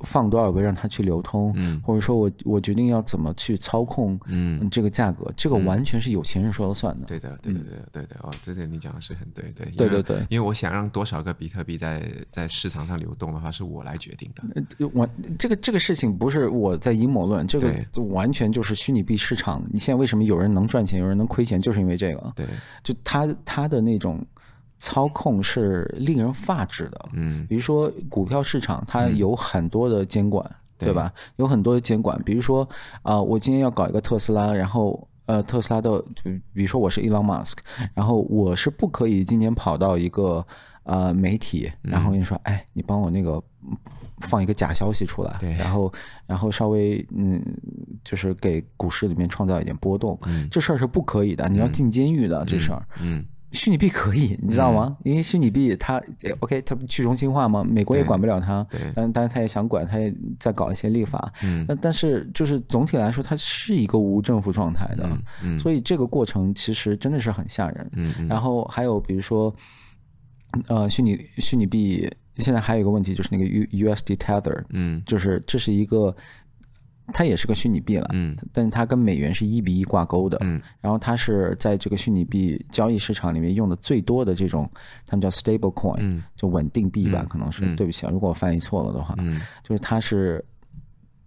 [0.00, 7.06] 放多少个让它去流通，嗯、或者说我我决定要怎么去操控，嗯，这个价格，嗯、这个完全是有钱人说了算的。
[7.06, 8.16] 对的，对的，对的，对的。
[8.22, 10.18] 哦，这点你讲的是很对，对，对对对。
[10.28, 14.88] 因为我想让多少个比特币在在市场上流动的话，是我来决定的。
[14.92, 17.74] 我这个这个事情不是我在阴谋论，这个
[18.10, 19.62] 完全就是虚拟币市场。
[19.72, 22.32] 你现在为什么有人能赚钱，有人能亏钱，就是因为这个。
[22.36, 22.46] 对，
[22.82, 24.24] 就他他的那种。
[24.78, 31.12] 操控是令人发指的，嗯，比如说股票市场，它有很多的监管，嗯、对吧？
[31.36, 32.62] 有很多的监管，比如说
[33.02, 36.00] 啊、呃，我今天要搞一个特斯拉，然后呃，特斯拉的，
[36.52, 37.56] 比如说我是 Elon Musk，
[37.92, 40.46] 然后我是不可以今天跑到一个
[40.84, 43.42] 呃媒体，然后跟你说，嗯、哎，你帮我那个
[44.20, 45.92] 放一个假消息出来，对，然后
[46.24, 47.42] 然后稍微嗯，
[48.04, 53.24] 就是给股市里面创造一点波动，嗯、这事儿是不可以的，你要进监狱的、嗯、这事儿，嗯。
[53.52, 54.96] 虚拟币可以，你知道吗？
[55.04, 56.02] 因为虚拟币它
[56.40, 57.64] ，OK，它不去中心化嘛？
[57.64, 61.32] 美国也管不了它，但但是它也想管，它也在搞一些立法。
[61.42, 65.08] 嗯，但但是就是总体来说，它是一个无政府状态的，
[65.42, 67.90] 嗯，所以这个过程其实真的是很吓人。
[67.94, 69.54] 嗯，然后还有比如说，
[70.66, 76.14] 呃，虚拟虚拟币现在还有一个问题就是那个 U USD Tether，嗯，就是这是一个。
[77.12, 84.70] 它也是个虚拟币了，嗯，但是它跟美元是一比一挂钩的，嗯，然后它是在这个虚拟币交易市场里面用的最多的这种，
[85.06, 90.44] 他们叫 stable coin，嗯，就稳定币吧，可能是，对不起啊，如果我翻译错了的话，嗯，就是它是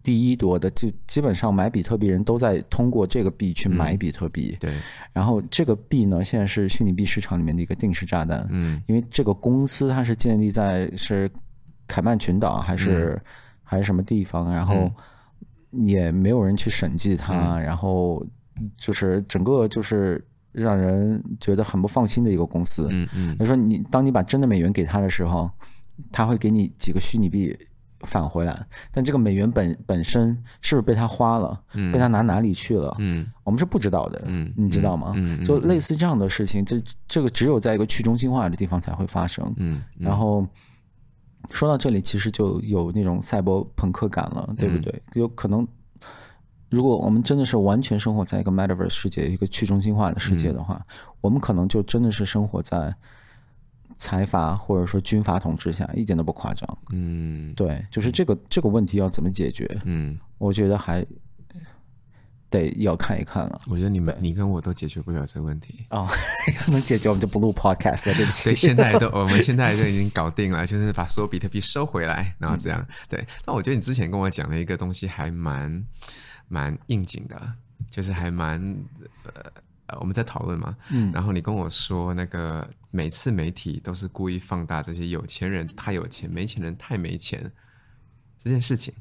[0.03, 4.51] 第一多的，就基本上买比特币人都在通过这个币去买比特币。
[4.53, 4.73] 嗯、对，
[5.13, 8.47] 然后这个币呢，现在是虚拟币市场里面的一个定时炸弹。
[8.49, 11.29] 嗯，因为这个公司它是建立在是
[11.87, 13.21] 凯曼群岛还是、嗯、
[13.63, 14.91] 还是什么地方，然后
[15.71, 18.25] 也没有人去审计它，嗯、然后
[18.77, 20.23] 就是整个就是。
[20.53, 22.85] 让人觉得很不放心的一个公司。
[22.91, 25.49] 嗯嗯，他说你当你把真的美元给他的时候，
[26.11, 27.57] 他会给你几个虚拟币
[28.01, 32.93] 返回来，但这个美元本本身是不是被他花了，嗯被他拿哪里去了？
[32.99, 34.21] 嗯，我们是不知道的。
[34.25, 35.13] 嗯，你知道吗？
[35.15, 39.53] 嗯，就类似这样的事情，这这个只有在一个去中心化的地方才会发生。
[39.55, 40.45] 嗯，然后
[41.49, 45.01] 说到这里，其实就有那种赛博朋克感了，对不对？
[45.13, 45.67] 有可能。
[46.69, 52.95] 如果我们真的是完全生活在一个 Metaverse 世界，一个去中心化的世界的话，嗯、我们可能就真的是生活在
[53.97, 56.77] 财阀或者说军阀统治下，一点都不夸张。
[56.93, 59.69] 嗯，对，就是这个这个问题要怎么解决？
[59.83, 61.05] 嗯，我觉得还
[62.51, 63.59] 得要看一看了。
[63.67, 66.07] 我觉得你们你跟我都解决不了这个问题哦，
[66.69, 68.49] 能解决我们就不录 Podcast 了，对不起。
[68.49, 72.79] 对，现在都 我们现在都已经搞定了，就是把所有比特币收回来，然后这样。
[72.81, 75.83] 嗯、对，那我觉得你之前跟我讲的一个东西还蛮。
[76.53, 77.53] 蛮应景的，
[77.89, 78.61] 就是还蛮
[79.87, 87.49] 呃，我们在讨论嘛，嗯，然后你跟我说那个每次媒体都是故意放大这些有钱人太有钱，没钱人太没钱
[88.37, 88.93] 这件事情，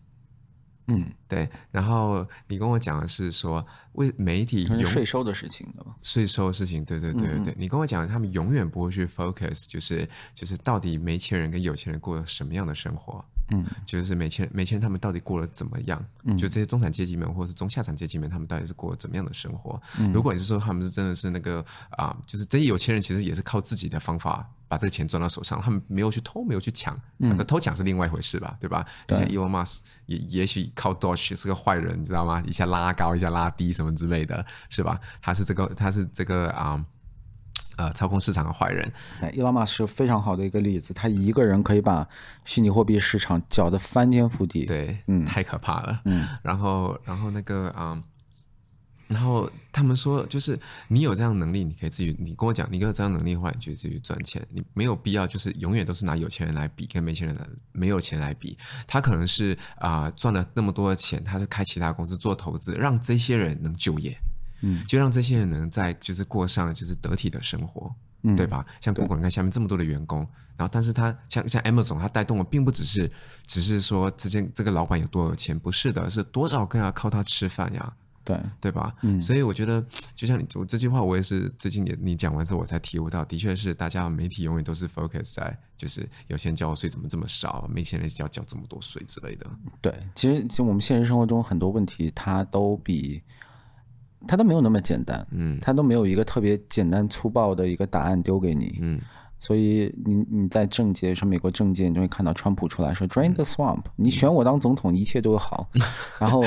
[0.87, 13.25] 嗯，对，然后你跟我讲的是说为媒体有税收的事情的税收的事情，对对对对对，嗯嗯，你跟我讲他们永远不会去 focus，就是就是到底没钱人跟有钱人过什么样的生活。
[13.51, 16.05] 嗯，就是没钱没钱，他们到底过得怎么样？
[16.25, 19.81] 嗯，就这些中产阶级们，或者是中下产阶级们，他们到底是过了怎么样的生活？
[19.99, 28.87] 嗯，如果你是说他们是真的是那个啊，就是这些有钱人其实也是靠自己的方法把这个钱赚到手上，他们没有去偷，没有去抢，嗯，偷抢是另外一回事吧，对吧？
[29.09, 32.43] 像 Elon Musk 也也许靠 Doge 是个坏人，你知道吗？
[32.47, 35.01] 一下拉高，一下拉低，什么之类的，是吧？
[35.21, 36.65] 他是这个，他是这个啊。
[36.75, 36.87] 呃，
[37.95, 38.93] 操控市场的坏人，
[39.33, 40.93] 伊拉马是非常好的一个例子。
[40.93, 42.07] 他一个人可以把
[42.45, 46.27] 虚拟货币市场搅得翻天覆地，对，嗯，太可怕了，嗯。
[46.43, 48.03] 然后，然后那个啊、嗯，
[49.09, 50.59] 然后他们说，就是
[50.89, 54.47] 你有这样的能力，你可以自己，你跟我讲，你有这样能力的话，你就自己赚钱。
[54.51, 58.57] 你没有必要，就是永远都是拿有钱人来比，跟没钱人来没有钱来比。
[58.87, 64.17] 他可能是啊、呃，赚了那么多的钱，他就开其他公司做投资，让这些人能就业。
[64.63, 68.65] 嗯，就让这些人能在就是过上就是得体的生活，嗯，对吧？
[68.81, 70.19] 像 Google，你看下面这么多的员工，
[70.57, 73.11] 然后但是他像像 Amazon，他带动的并不只是
[73.47, 77.93] 只是说之间这个老板有多有钱，不是的，是多少个要靠他吃饭呀，
[78.23, 78.95] 对对吧？
[79.01, 79.83] 嗯，所以我觉得
[80.15, 89.47] 就像你我这句话，我也是最近也你讲完之后我才体悟到，的确是大家媒体永远都是 focus 在就是有钱交税怎么这么少，没钱人交交这么多税之类的。
[89.81, 93.23] 对，其实其实我们现实生活中很多问题，它都比。
[94.27, 99.01] 他都没有那么简单，嗯，他都没有一个特别简单粗暴的一个答案丢给你，嗯。
[99.41, 105.67] 所以你你在政界，说美国政界，你就会看到川普出来说 “drain the swamp”，你选我当总统，一切都好。
[106.21, 106.43] 然后，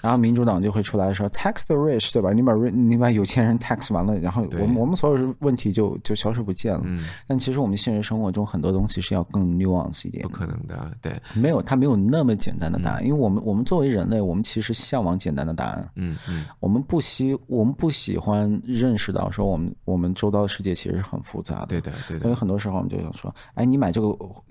[0.00, 2.32] 然后民主党就会出来说 “tax the rich”，对吧？
[2.32, 6.84] 你把你把有钱人 tax 完了，然后我们我们所有问题就就消失不见了。
[7.26, 10.22] 但其实我们现实生活中很多东西是要更 nuance 一点。
[10.22, 13.04] 不可能的，对，没有，它没有那么简单的答案。
[13.04, 15.90] 因为我们我们作为人类，我们其实向往简单的答案。
[15.96, 21.66] 嗯嗯，我们不喜我们不喜欢认识到说我们我们周遭的世界其实是很复杂的。
[21.66, 22.35] 对的，对的。
[22.36, 24.08] 很多时候我们就想说，哎，你买这个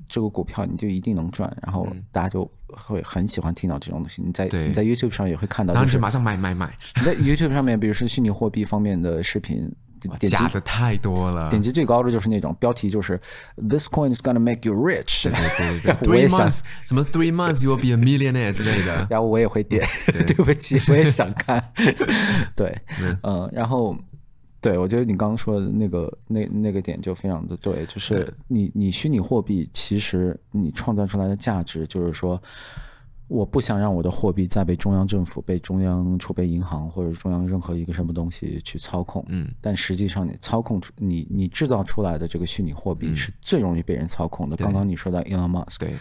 [0.09, 1.55] 这个股票，你就一定能赚。
[1.63, 4.21] 然后大家就会很喜欢听到这种东西。
[4.21, 6.75] 你在你在 YouTube 上也会看到，当时马上买买买。
[6.97, 9.71] 你 在 YouTube 上面，比如说虚拟货币方面的视频，
[10.19, 11.49] 点假的太多了。
[11.49, 13.19] 点击最高的就是那种标题，就是
[13.55, 15.23] This coin is gonna make you rich。
[15.23, 19.07] 对对对对， Three months，什么 Three months you will be a millionaire 之类的。
[19.09, 19.87] 然后我也会点，
[20.27, 21.71] 对不起，我也想看。
[22.55, 22.77] 对，
[23.23, 23.97] 嗯，然后。
[24.65, 32.41] 对，我觉得你刚刚说的那个那那个点就非常的对，就是你你虚拟货币其实你创造出来的价值就是说，
[33.27, 39.23] 我不想让我的货币再被中央政府、被中央储备银行或者中央任何一个什么东西去操控。
[39.27, 44.55] 嗯，但实际上你操控出你你制造出来的这个虚拟货币是最容易被人操控的。
[44.55, 45.93] 刚刚你说到 Elon Musk，对。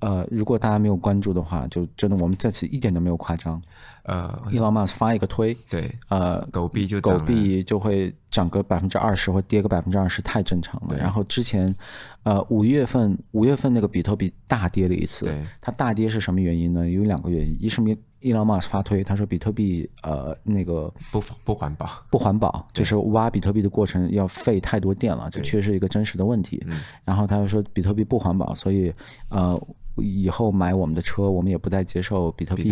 [0.00, 3.60] 呃，如果大家没有关注的话，就真的我们在此一点都没有夸张。
[4.04, 10.96] 呃，Elon Musk 发一个推，对，呃，狗币就狗币就会涨个百分之二十或跌个百分之二十，太正常了。
[10.98, 11.74] 然后之前，
[12.22, 15.26] 呃，五月份五月份那个比特币大跌了一次，
[15.58, 16.86] 它大跌是什么原因呢？
[16.86, 17.96] 有两个原因，一是 Elon
[18.44, 26.62] Musk 发推，他说比特币呃那个不不环保，不环保，就是挖比特币的过程要费太多电了，这确实是一个真实的问题。
[27.04, 28.92] 然后他又说比特币不环保，所以
[29.30, 29.58] 呃。
[29.98, 32.70] 以后买我们的车，我们也不再接受比特币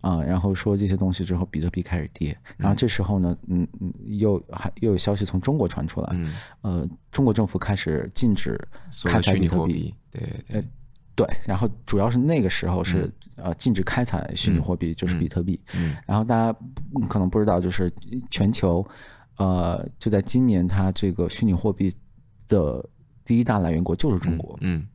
[0.00, 0.24] 啊、呃。
[0.24, 2.36] 然后说这些东西之后，比特币开始跌。
[2.56, 6.32] 然后这时候呢，嗯嗯，又还又有消息从中国传出来，嗯，
[6.62, 8.58] 呃，中国政府开始禁止
[9.04, 9.94] 开采比特币。
[10.10, 10.64] 对对、呃、
[11.14, 11.26] 对。
[11.44, 15.60] 然后主要是那个时候是、嗯、呃禁止开采虚拟货币，就是比特币。
[15.74, 15.94] 嗯。
[16.06, 16.58] 然后大家
[17.08, 17.92] 可能不知道，就是
[18.30, 18.86] 全球
[19.36, 21.92] 呃就在今年，它这个虚拟货币
[22.48, 22.82] 的
[23.24, 24.56] 第一大来源国就是中国。
[24.62, 24.78] 嗯。
[24.78, 24.88] 嗯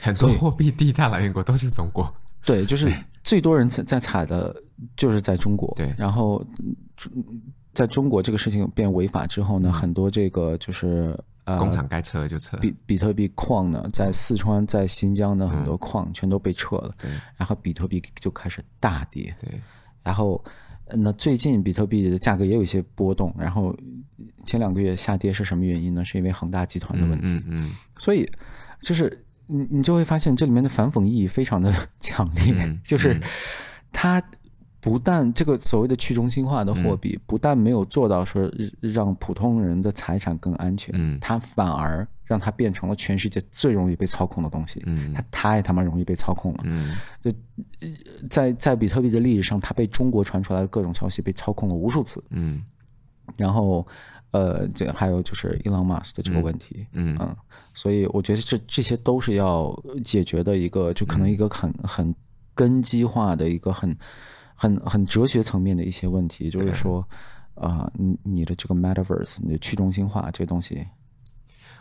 [0.00, 2.14] 很多货币第一大来源国都是中国，
[2.46, 2.88] 对，就是
[3.24, 4.54] 最多人在在采的，
[4.96, 5.74] 就是在中国。
[5.74, 6.40] 对，然后
[7.80, 12.56] 在中国这个事情变违法之后呢，很多这个就是呃，工厂该撤就撤。
[12.58, 16.94] 比比特币矿呢，在四川、在新疆的很多矿全都被撤了。
[16.98, 19.34] 对，然后比特币就开始大跌。
[19.40, 19.58] 对，
[20.02, 20.44] 然后
[20.92, 23.34] 那最近比特币的价格也有一些波动。
[23.38, 23.74] 然后
[24.44, 26.04] 前两个月下跌是什么原因呢？
[26.04, 27.26] 是因为恒大集团的问题。
[27.26, 27.72] 嗯嗯。
[27.96, 28.30] 所以
[28.82, 29.24] 就是。
[29.52, 33.20] 你你就会发现这里面的反讽意义非常的 强烈，嗯、就是
[33.90, 34.22] 它
[34.80, 38.50] 不但这个所谓的去中心化的货币，不但没有做到说
[38.80, 47.30] 让普通人的财产更安全，嗯，它反而让它变成了全世界最容易被操控的东西，嗯，它太他妈容易被操控了，嗯，就
[48.28, 52.62] 在在比特币的历史上，它被中国传出来的各种消息被操控了无数次，嗯，
[53.36, 53.86] 然后。
[54.32, 57.36] 呃，这还有就是伊朗马斯的这个问题，嗯，嗯，
[57.74, 62.14] 所以我觉得这这些都是要解决的一个，就可能一个很很
[62.54, 63.90] 根基化的一个很
[64.60, 67.02] 很很哲学层面的一些问题，就是说，
[67.54, 70.86] 啊，你你的这个 Metaverse，你的去中心化这个东西，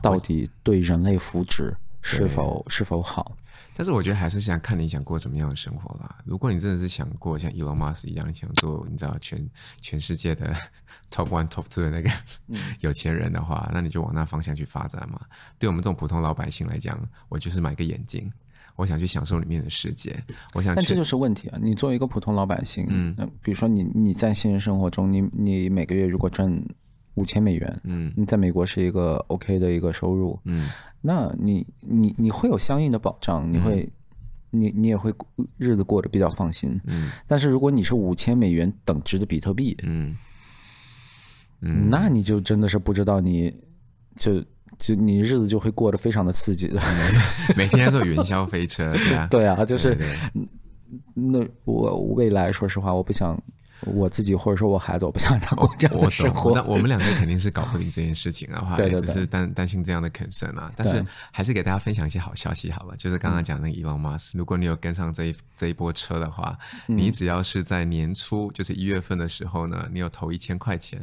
[0.02, 3.36] 到底对人类福祉是否是否好？
[3.76, 6.20] 但是我觉得还是想看你想过什么样的生活啦。
[6.24, 9.46] 如果你真的是想过像 Elon Musk 一样，你想做你知道全
[9.82, 10.56] 全世界的
[11.12, 12.10] Top One Top Two 的那个
[12.80, 15.20] 有钱人的话，那你就往那方向去发展嘛。
[15.58, 18.32] 对我们这种普通老百姓来讲，我就是买个眼镜，
[18.76, 20.16] 我想去享受里面的世界。
[20.54, 21.60] 我想，但这就是问题啊！
[21.62, 26.52] 你作为一个普通老百姓，嗯，比如说你你在现实生活中，你你每个月如果赚
[27.16, 30.70] 五千美元，嗯，你在美国是一个 OK 的一个收入，嗯。
[31.02, 33.84] 那你你你会有相应的保障，你会，
[34.52, 35.14] 嗯、你你也会
[35.58, 36.78] 日子过得比较放心。
[36.84, 40.18] 嗯，但是如果你是五千美元等值的比特币，嗯，
[41.62, 43.50] 嗯，那你就真的是不知道你，
[44.18, 44.44] 就
[44.78, 46.80] 就你日子就会过得非常的刺激，嗯、
[47.58, 49.98] 每天坐云霄飞车，对啊， 对啊，就是，
[51.14, 53.42] 那我未来说实话，我不想。
[53.86, 56.52] 我自己或者说我孩子，我不想让他过这样的生活。
[56.54, 60.70] 那我，我们两个肯定是搞不定这件事情的话， 对对对，也只是担担心这样的 concern 啊。
[60.76, 61.02] 但是
[61.32, 66.58] 还是给大家分享一些好消息好了，就是刚刚讲那个 Elon Musk，如果你有跟上这一这一波车的话，
[66.90, 71.00] 嗯，你只要是在年初，就是一月份的时候呢，你有投一千块钱，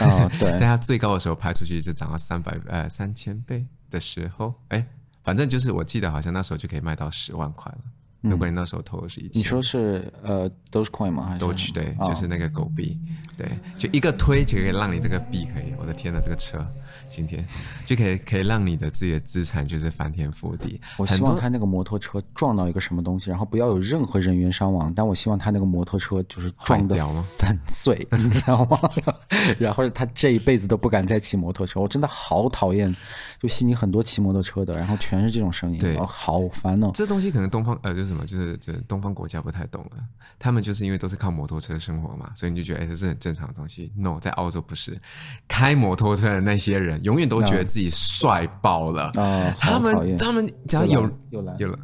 [0.00, 4.86] 哦， 对，在它最高的时候拍出去就涨到三百呃三千倍的时候，哎，
[5.22, 7.78] 反正就是我记得好像那时候就可以卖到十万块了。
[8.22, 11.26] 如果你那时候投的是一千，你说是呃，Dogecoin 吗？
[11.28, 12.96] 还是 Doge 对，就是那个狗币，
[13.36, 16.64] 对，就一个推就可以让你这个币可以，我的天呐，这个车
[17.08, 17.44] 今天
[17.84, 20.80] 就可以可以让你的自己的资产就是翻天覆地。
[20.96, 26.96] 我希望他那个摩托车撞到一个什么东西，然后不要有任何人员伤亡，但我希望他那个摩托车就是撞得
[27.38, 28.78] 粉碎，你知道吗？
[29.58, 32.94] 然后他这一辈子都不敢再骑摩托车，我真的好讨厌，
[33.40, 36.92] 就悉尼很多骑摩托车的，然后全是这种声音，对，好烦哦。
[36.94, 38.11] 这东西可能东方呃就是。
[38.12, 40.04] 什么就是就是东方国家不太懂了，
[40.38, 43.92] 他们就是因为都是靠摩托车生活嘛，所以你就觉得哎，这是很正常的东西。
[43.96, 45.00] No，在澳洲不是，
[45.48, 49.10] 开摩托车的那些人永远都觉得自己帅爆了。
[49.14, 51.78] 啊，他们他们只要有有了有了，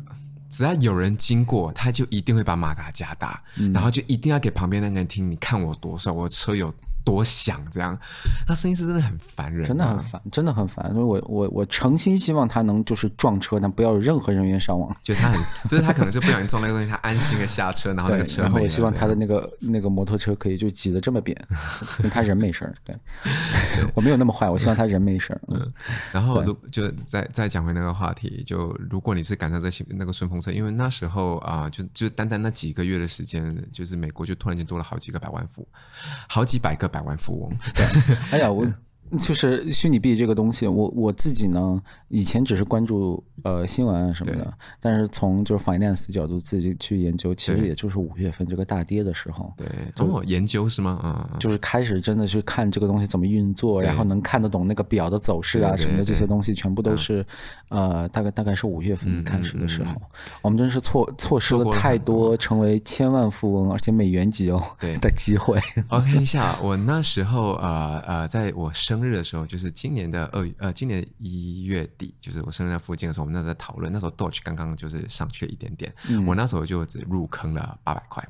[0.50, 6.72] 只要有人经过，他就一定会把马达加大，嗯，然后就一定要给旁边那个人听，你看我多帅，我的车有。
[7.08, 7.98] 多想这样，
[8.46, 10.92] 那声音是真的很烦人，啊，真的很烦，真的很烦。
[10.92, 14.94] 所以我我我诚心希望他能就是撞车，但不要有任何人员伤亡。
[15.02, 15.40] 就他很，
[15.70, 18.42] 就是他可能是不小心撞那个东西，他安心的下车，然后那个车。
[18.42, 21.34] 然后我希望他的那个那个摩托车可以就挤得这么扁，
[22.12, 22.74] 他人没事儿。
[22.84, 22.94] 对，
[23.96, 25.40] 我没有那么坏，我希望他人没事儿。
[25.48, 25.72] 嗯，
[26.12, 35.66] 然后就就再再讲回那个话题，就如果你是赶上这那个顺风车，因为那时候啊，呃，就就单单那几个月的时间，就是美国就突然间多了好几个百万富，
[36.28, 36.97] 好几百个百。
[36.98, 37.84] 百万富翁，对，
[38.32, 38.66] 哎呀，我
[39.20, 49.66] 就是虚拟币这个东西，我我自己呢，以前只是关注呃新闻啊什么的，但是从就是 finance 的角度自己去研究，其实也就是五月份这个大跌的时候，对，
[49.98, 51.00] 哦，研究是吗？
[51.04, 57.24] 嗯，就是开始真的去看这个东西怎么运作，然后能看得懂那个表的走势啊什么的这些东西，全部都是
[57.68, 59.94] 呃大概大概是五月份开始的时候，
[60.42, 64.62] 我们真是错错失了太多成为千万富翁而且美元级哦
[65.00, 65.58] 的机会。
[65.88, 78.28] OK，一下，我那时候呃呃，在我生生日的时候，就是今年的二月，呃，今年一月底，就是我生日在附近的时候，我们那时候在讨论，那时候 Doge 刚刚就是上去了一点点，嗯、我那时候就只入坑了八百块，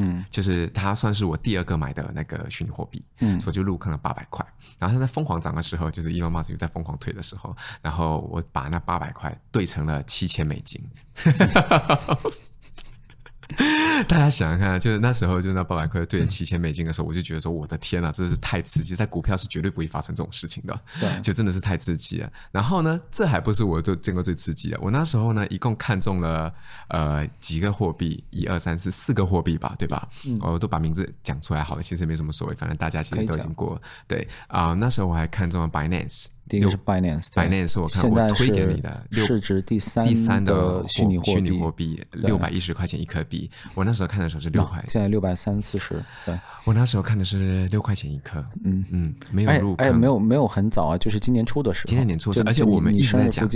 [0.00, 4.44] 嗯，就是它算是我第二个买的那个虚拟货币，嗯，所以就入坑了八百块，
[4.78, 10.82] 然后它在疯狂涨的时候，就是 Elon Musk 就在疯狂退的时候，然后我把那八百块兑成了七千美金。
[14.06, 18.94] 大家想想看，就是那时候，就那八百块兑成七千美金的时候，我就觉得说，我的天呐，真的是太刺激！
[18.94, 22.30] 在股票是绝对不会发生这种事情的，对，就真的是太刺激了。
[22.52, 24.78] 然后呢，这还不是我就见过最刺激的。
[24.80, 26.52] 我那时候呢，一共看中了
[26.88, 30.08] 呃几个货币，一二三四四个货币吧，对吧？
[30.26, 33.80] 嗯，我都把名字讲出来好了，其实没什么所谓，反正大家其实都已经过。
[34.06, 36.26] 对啊，呃，那时候我还看中了 Binance。
[36.48, 43.48] 第一个是 Binance，Binance 我看我推给你的，市值第三第三的虚拟虚拟货币，六百一十块钱一颗币。
[43.74, 46.02] 我那时候看的时候是六块，现在六百三四十。
[46.24, 48.42] 对，我那时候看的是六块钱一颗。
[48.64, 51.88] 嗯嗯，没有入，哎，没有没有很早啊，就是今年初的时候。
[51.88, 53.48] 今年年初，而且我们一直在讲。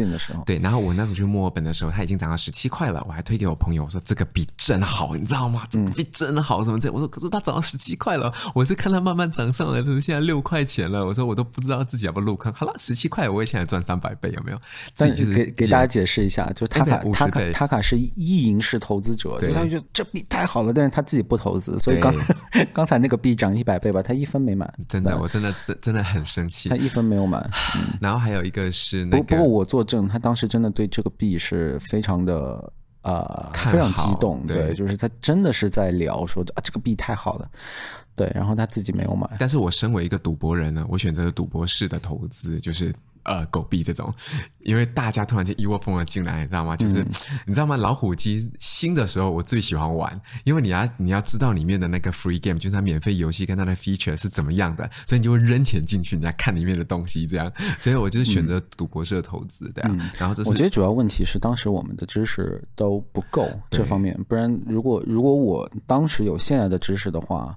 [0.45, 3.03] 对，然后我那时候去墨尔本的时候，它已经涨到十七块了。
[3.09, 5.65] 我还推给我朋友，我说这个币真好，你知道吗？
[5.71, 6.91] 这个币真好，什么这？
[6.93, 11.07] 我说可是它涨到十七块了，我是看它慢慢涨上来的，现在六块钱了。
[11.07, 12.53] 我说我都不知道自己要不要入坑。
[12.53, 13.63] 好了，十七块，我以前。
[13.73, 14.61] 赚三百倍有没有？
[14.97, 22.13] 但给给大家解释一下，就是塔卡塔卡塔卡是意淫式投资者，对，他就这币太好了，但是他自己不投资，所以刚
[22.75, 24.71] 刚才那个币涨一百倍吧，他一分没买。
[24.89, 27.43] 真的，我真的真真的很生气，他一分没有买。
[28.01, 32.73] 然后还有一个是那个，不过我作证，他当时真的对这个币是非常的
[33.03, 37.49] 呃非常激动，对，就是他真的是在聊说啊这个币太好了。
[38.15, 39.29] 对，然后他自己没有买。
[39.39, 42.95] 但是我身为一个赌博人呢，我选择了赌博式的投资，就是。
[43.25, 44.13] 呃，狗币这种，
[44.65, 46.77] 因为大家突然间一窝蜂的进来，你知道吗？
[46.77, 47.11] 就是、嗯、
[47.47, 47.77] 你知道吗？
[47.77, 57.49] 老虎机新的时候，我最喜欢玩，因为你要你要知道里面的那个 free game，就是它免费游戏跟它的 feature 是怎么样的，所以你就会扔钱进去，你要看里面的东西，这样。
[57.79, 59.91] 所以我就是选择赌博式的投资，对啊。
[59.93, 67.57] 嗯、然后这是我觉得主要问题是当时我们的知识都不够这方面，不然如果如果我当时有现在的知识的话，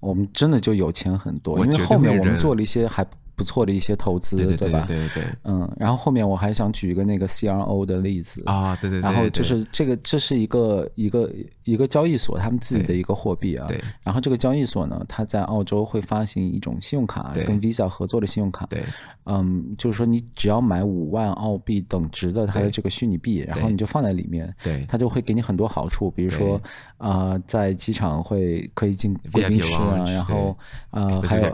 [0.00, 3.06] 我们真的就有钱很多，因为后面我们做了一些还。
[3.40, 4.84] 不错的一些投资，对吧？
[4.86, 11.32] 对对对，嗯，然后后面我还想举一个那个 CRO 的例子啊，对对对，然后就是这个，这是一个一个
[11.64, 13.66] 一个交易所，他们自己的一个货币啊。
[13.66, 13.82] 对。
[14.02, 18.66] 然后这个交易所呢，它在澳洲会发行一种信用卡，跟 Visa 合作的信用卡。
[18.66, 18.84] 对。
[19.24, 26.60] 嗯，就是说你只要买五万澳币等值的它的这个虚拟币，然后你就放在里面，对，它就会给你很多好处，比如说
[26.96, 30.56] 啊，在机场会可以进贵宾室啊，然后
[30.90, 31.52] 呃还有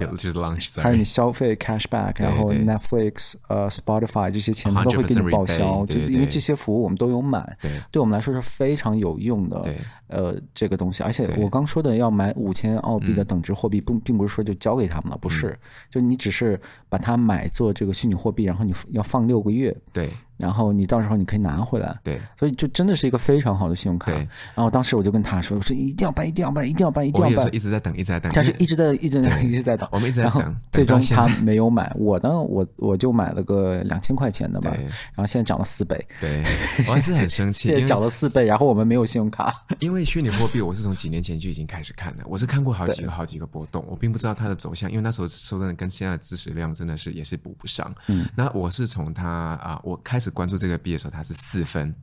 [0.76, 7.56] 还有你消费 cashback，然后 Netflix、呃 Spotify 这些钱都会给你报销，就因为这些服务我们都有买，
[7.90, 8.00] 对。
[8.00, 9.74] 我们来说是非常有用的。
[10.08, 15.58] 呃，这个东西，而且我刚说的要买五千澳币的等值货币，并并不是说就交给他们了，不是，
[15.90, 19.76] 就你只是把它买做这个虚拟货币，然后你要放六个月。
[19.92, 20.08] 对。
[20.36, 24.12] 然后你到时候你可以拿回来，对，所以就真的是一个非常好的信用卡。
[24.12, 24.18] 对，
[24.54, 28.30] 然后当时我就跟他说：“我说一定要办，一定要办，一定要办，一定要办。”我一直在等，一直在等。
[28.34, 29.88] 但是 一直在，一直在，一直在等。
[29.92, 30.56] 我们一直在等。
[30.70, 34.70] 最终他没有买，我呢，我我就买了个两千块钱的吧。
[35.14, 35.96] 然后现在涨了四倍。
[36.20, 36.42] 对，
[36.88, 39.64] 我还是很生气，现在涨了四倍，然后我们没有信用卡。
[39.80, 47.94] 因为虚拟货币，我是从几年前就已经开始看的，我是看过好几个、好几个波动，我并不知道它的走向，因为那时候说真的，跟现在的知识量真的是也是补不上。
[48.08, 51.10] 嗯，那我是从它啊，我开始关注这个币的时候。
[51.10, 51.94] 它是四分，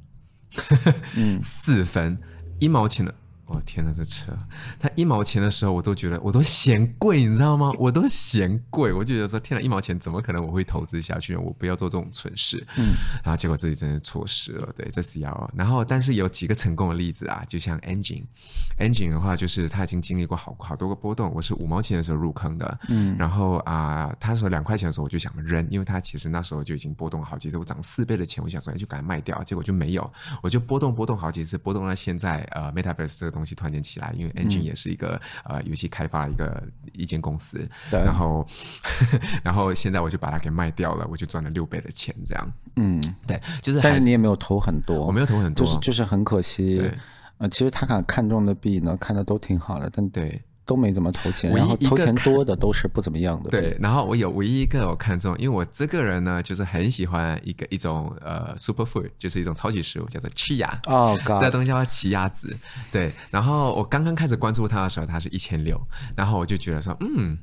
[1.16, 2.18] 嗯， 四分
[2.60, 3.14] 一毛钱的。
[3.54, 4.36] 我、哦、天哪，这车！
[4.80, 7.72] 它一毛钱的时候，我都觉得我都嫌贵，你知道吗？
[7.78, 11.40] 我都嫌贵，我就觉得说，天哪，一毛钱怎么可能我会投资下去呢？
[11.40, 12.66] 我不要做这种蠢事。
[12.78, 12.94] 嗯，
[13.24, 14.68] 然后结果自己真的错失了。
[14.76, 15.52] 对，这是要。
[15.56, 21.32] 然后，但是有几个成功的例子啊，就像 Engine，Engine 的话，就是它已经经历过好好多个波动。
[21.32, 33.43] 我是五毛钱的时候入坑的，嗯，然后啊、呃，它说两块钱的时候，我就想扔，因为它其实那时候就已经波动了好几次，我涨四倍的钱，我想说就赶快卖掉，结果就没有，我就波动波动好几次，波动到现在呃，Metaverse 这个东西。
[33.54, 36.64] 突然间起来，因为 Engine 也是一个、嗯、呃游戏开发一个
[36.94, 37.58] 一间公司，
[37.92, 38.00] 对。
[38.00, 38.48] 然后
[39.44, 42.54] 然后现在我就把它给卖掉了，我就赚了六倍的钱，这样。
[42.78, 46.78] 嗯，对，就是但是你也没有投很多，我没有投很多，就是就是很可惜。
[46.78, 46.92] 对。
[47.40, 50.42] 呃，其实他看看中的币呢，看的都挺好的，但对。
[50.66, 53.50] 都没怎么投钱，然后投钱多的都是不怎么样的。
[53.50, 60.80] 对，然后我有唯一一个我看中，因为我这个人呢，就是很喜欢一个一种呃 super food，就是一种超级食物，叫做奇亚。
[60.86, 62.58] 哦，这东西叫做奇亚籽。
[62.92, 65.80] 对，然后我刚刚开始关注它的时候，它是一千六，
[66.16, 67.38] 然后我就觉得说，嗯。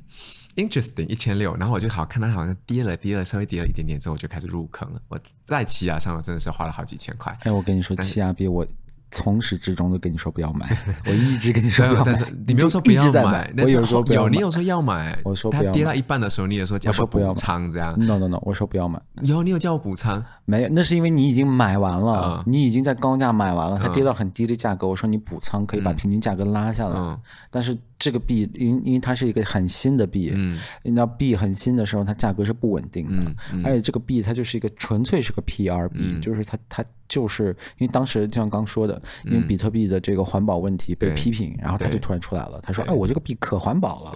[0.57, 4.99] Interesting，一千六，然后我就好看它好像跌了跌了，稍微跌了一点点之后，我就开始入坑了。
[5.07, 7.33] 我在奇亚上，我真的是花了好几千块。
[7.43, 8.67] 哎，我跟你说，奇亚比我。
[9.11, 10.75] 从始至终都跟你说不要买，
[11.05, 27.17] 我一直跟你说不要买，但是你没有说不要买，我有说有，你有说要买，我说它跌到一半的时候，你也说叫我补仓这样，no no no，我说不要买，有你有叫我补仓，没有，那是因为你已经买完了，你已经在高价买完了，它跌到很低的价格，我说你补仓可以把平均价格拉下来，
[27.49, 36.83] 但是这个币因因为它是一个很新的币，嗯，你知道币很新的时候，它价格是不稳定的，而且这个币它就是一个纯粹是个 PR 币，就是它它。
[37.11, 37.47] 就是
[37.77, 44.15] 因为当时就像刚说的，因为比特币的这个环保问题被批评，然后他就突然出来了，他说：“哎，我这个币可环保了，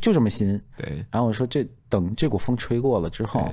[0.00, 1.04] 就这么新。”对。
[1.10, 3.52] 然后我说：“这等这股风吹过了之后，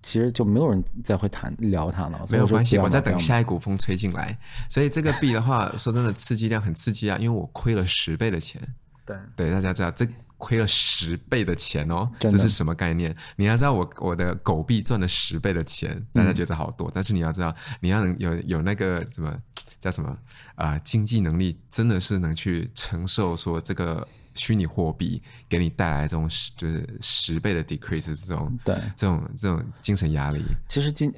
[0.00, 4.38] 其实就没有人再会谈聊它了。”没有关系，我在等下一股风吹进来。
[4.68, 8.62] 所以这个币的话，说真的，刺激量很刺激啊，因为我亏了十倍的钱。
[9.04, 9.16] 对。
[9.36, 10.06] 对，大家知道这。
[10.42, 13.14] 亏了十倍的钱哦，这是什么概念？
[13.36, 16.88] 你要知道我，我我的狗币赚了十倍的钱，大家觉得好多。
[16.88, 19.38] 嗯、但是你要知道，你要能有有那个什么
[19.80, 20.08] 叫什么
[20.54, 30.42] 啊、呃，经济能力，真的是能去承受说这个虚拟货币给你带来这种十就是十倍的 decrease 这种对这种这种精神压力。
[30.70, 31.12] 其实今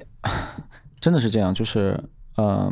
[0.99, 1.97] 真的是这样，就是
[2.35, 2.69] 呃。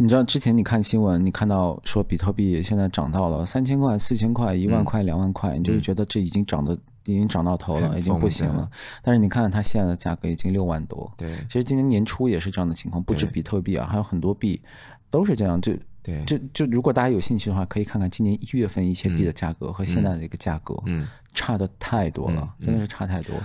[0.00, 6.72] 你知道之前你看新闻，你看到说比特币现在涨到了三千块、四千块、一万块、两万块，你就觉得这已经涨得
[7.04, 8.66] 已经涨到头了，已经不行了。
[9.02, 11.12] 但是你看看它现在的价格已经六万多。
[11.18, 14.58] 对，其实今年年初也是这样的情况，不止比特币啊，还有很多币
[15.10, 15.60] 都是这样。
[15.60, 23.36] 就对，就就如果大家有兴趣的话，可以看看今年一月份一些币的价格和现在的一个价格，嗯，差的太多了，真的是差太多。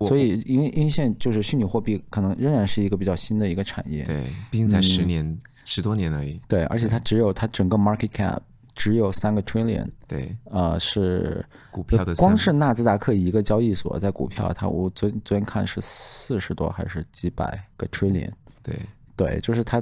[0.00, 5.38] 所以因为因为现在就是虚拟货币可能仍然是一个比较新的一个产业，对，毕竟才十年。
[5.70, 8.40] 十多年而已，对，而且它只有它整个 market cap
[8.74, 18.32] 只有三个 trillion，对，呃，是股票的，光是纳斯达克一个交易所在股票，它我昨昨天看是四十多还是几百个 trillion，
[18.64, 18.80] 对，
[19.14, 19.80] 对，就是它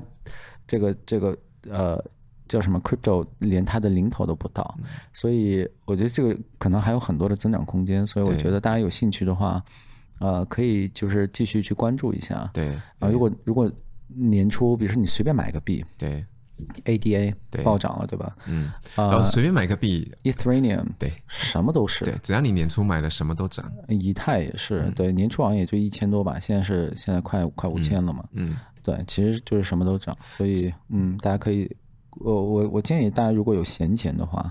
[0.67, 1.35] 这个这个
[1.71, 2.05] 呃
[2.49, 4.85] 叫什么 crypto 连它的零头都不到，嗯、
[5.15, 9.65] 所以我觉得这个可能还有很多的增长空间，所以我觉得大家有兴趣的话，
[10.19, 13.73] 呃，可以就是继续去关注一下，对，啊、呃，如果如果。
[14.09, 16.25] 年初，比如说你随便买一个币，对
[16.85, 18.37] ，ADA 暴涨了，对吧？
[18.47, 23.71] 嗯，然后随便买个币，Ethereum，对，什么都是，对，只要你年初买的，什么都涨。
[23.89, 28.25] 以太也是，对，年初好像也就一千多吧，现在是现在快快五千了嘛。
[28.33, 31.71] 嗯，对，其实就是什么都涨，所以嗯，大家可以，
[32.11, 34.51] 我我我建议大家如果有闲钱的话。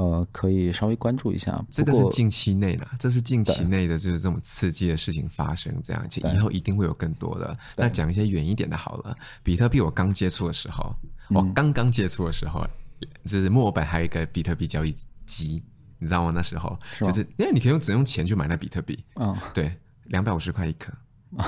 [0.00, 1.62] 呃，可以稍微关注一下。
[1.70, 7.54] 这个是近期内的，这是近期内的，就是这种刺激的事情发生，这样，以后一定会有更多的。
[7.76, 9.14] 那讲一些远一点的，好了。
[9.42, 10.94] 比特币我刚接触的时候，
[11.28, 12.66] 我刚刚接触的时候，
[13.26, 14.94] 就是墨尔本还有一个比特币交易
[15.26, 15.62] 机，
[15.98, 16.32] 你知道吗？
[16.34, 19.70] 那时候就是，因为你可以用只用钱去买那比特币，嗯，对，
[20.04, 20.90] 两百五十块一颗，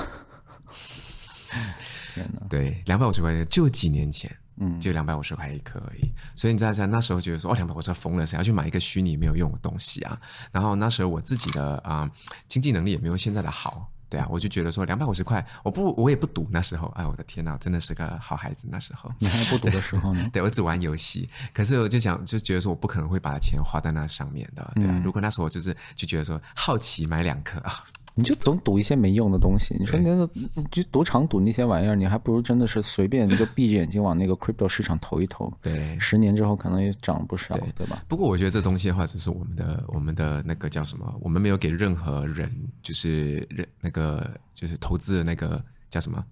[2.47, 4.31] 对，两百五十块钱就几年前。
[4.57, 10.19] 嗯，就两百五十块一颗而已，所以你在在那时候觉得说，哦，两百五十块疯了，谁要去买一个虚拟没有用的东西啊？
[10.51, 12.11] 然后那时候我自己的啊、呃、
[12.47, 19.11] 经济能力也没有现在的好，对啊，我就觉得说两百五十块，我不我也不赌那时候，哎，我的天呐，真的是个好孩子那时候。
[19.17, 20.29] 你还不赌的时候呢？
[20.31, 24.91] 对，我只玩游戏，可是我就想就觉得说我不可能会把钱花在那上面的，对啊。
[24.93, 27.83] 嗯、如果那时候我就是就觉得说好奇买两颗啊。
[28.15, 30.29] 你就总赌一些没用的东西，你说你那个
[30.71, 38.03] 就赌场赌那些玩意儿，你还不如真的是随便你就闭着眼睛往那个 crypto 市场投一投，对，十年之后可能也涨不少，对吧？
[38.07, 46.23] 不过我觉得这东西的话，只是我们的我们的那个叫什么，我们没有给任何人就是人那个就是投资的那个叫什么。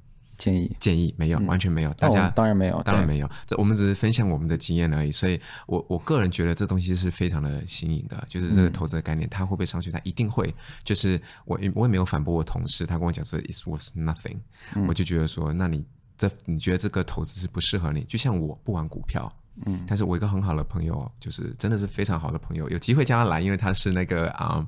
[0.42, 1.94] 建议建议没有，完全没有。
[1.94, 3.30] 大家当然没有，当然没有。
[3.46, 5.12] 这我们只是分享我们的经验而已。
[5.12, 9.92] 所以我我个人觉得这东西是非常的新颖的，就是这个投资的概念，它会不会上去？
[9.92, 10.52] 它一定会。
[10.84, 14.40] 就是我我也没有反驳我同事，他跟我讲说 it's worth nothing，
[14.88, 15.86] 我就觉得说，那你
[16.18, 18.04] 这你觉得这个投资是不适合你？
[18.06, 19.32] 就像我不玩股票，
[19.68, 24.68] 嗯，但是我一个很好的朋友，就是真的是非常好的朋友，有机会叫他来，因为他是那个啊，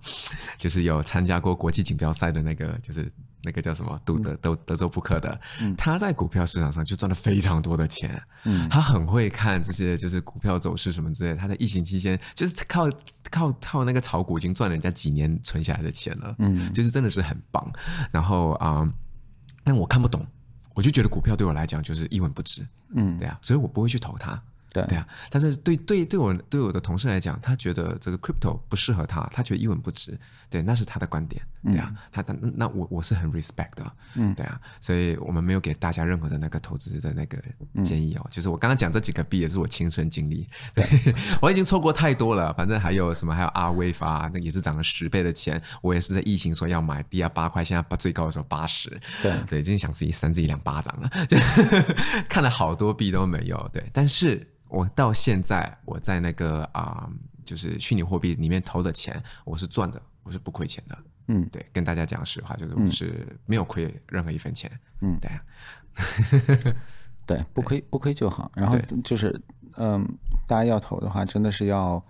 [0.60, 3.12] 就是有参加过国际锦标赛的那个，就是。
[3.44, 3.99] 那个叫什么？
[4.06, 8.22] 杜德德德州扑克的，嗯、他在股票市场上就赚了非常多的钱。
[8.45, 11.36] 嗯，他很会看这些，就是股票走势什么之类。
[11.36, 12.90] 他在疫情期间就是靠
[13.30, 16.36] 靠靠那个炒股，已经赚了人家几年存下来的钱了。
[16.40, 17.72] 嗯，就是真的是很棒。
[18.11, 18.94] 然后啊、呃，
[19.64, 20.26] 但我看不懂，
[20.74, 22.65] 我就觉得股票对我来讲就是一文不值。
[22.95, 24.41] 嗯，对啊，所以我不会去投它。
[24.74, 30.20] 对对啊，但是对对对我对我的同事来讲，他觉得这个 crypto 不适合他，他觉得一文不值。
[30.50, 31.41] 对，那是他的观点。
[31.64, 33.94] 对啊，嗯、他那那我我是很 respect 的。
[34.16, 37.38] 嗯，对啊，所以我们没有给大家任何的那个投资的那个
[37.84, 38.22] 建议哦。
[38.26, 40.48] 嗯、就是我刚刚讲这几个币也是我亲身经历。
[40.76, 40.86] 对，
[41.41, 42.54] 我已经错过太多了。
[42.54, 45.62] 反正还有什么，还有 R-Wave 啊，那、也是涨了十倍的钱。
[45.82, 48.90] 我也是在疫情说要买，低啊八块，现在最高的时候八十。
[49.24, 51.10] 对对，已经想自己扇自己两巴掌了。
[51.26, 51.38] 就
[52.30, 53.70] 看了好多币都没有。
[53.74, 57.10] 对，但是我到现在我在那个啊、呃，
[57.45, 60.98] 就是虚拟货币里面投的钱，我是赚的，我是不亏钱的。
[61.28, 64.72] 嗯，对，跟大家讲实话，就是我是没有亏任何一分钱。
[65.02, 66.76] 嗯，对啊，
[67.28, 68.52] 对，不亏不亏就好。
[68.56, 69.30] 然后就是，
[69.76, 70.08] 嗯、呃，
[70.48, 72.04] 大家要投的话，真的是要，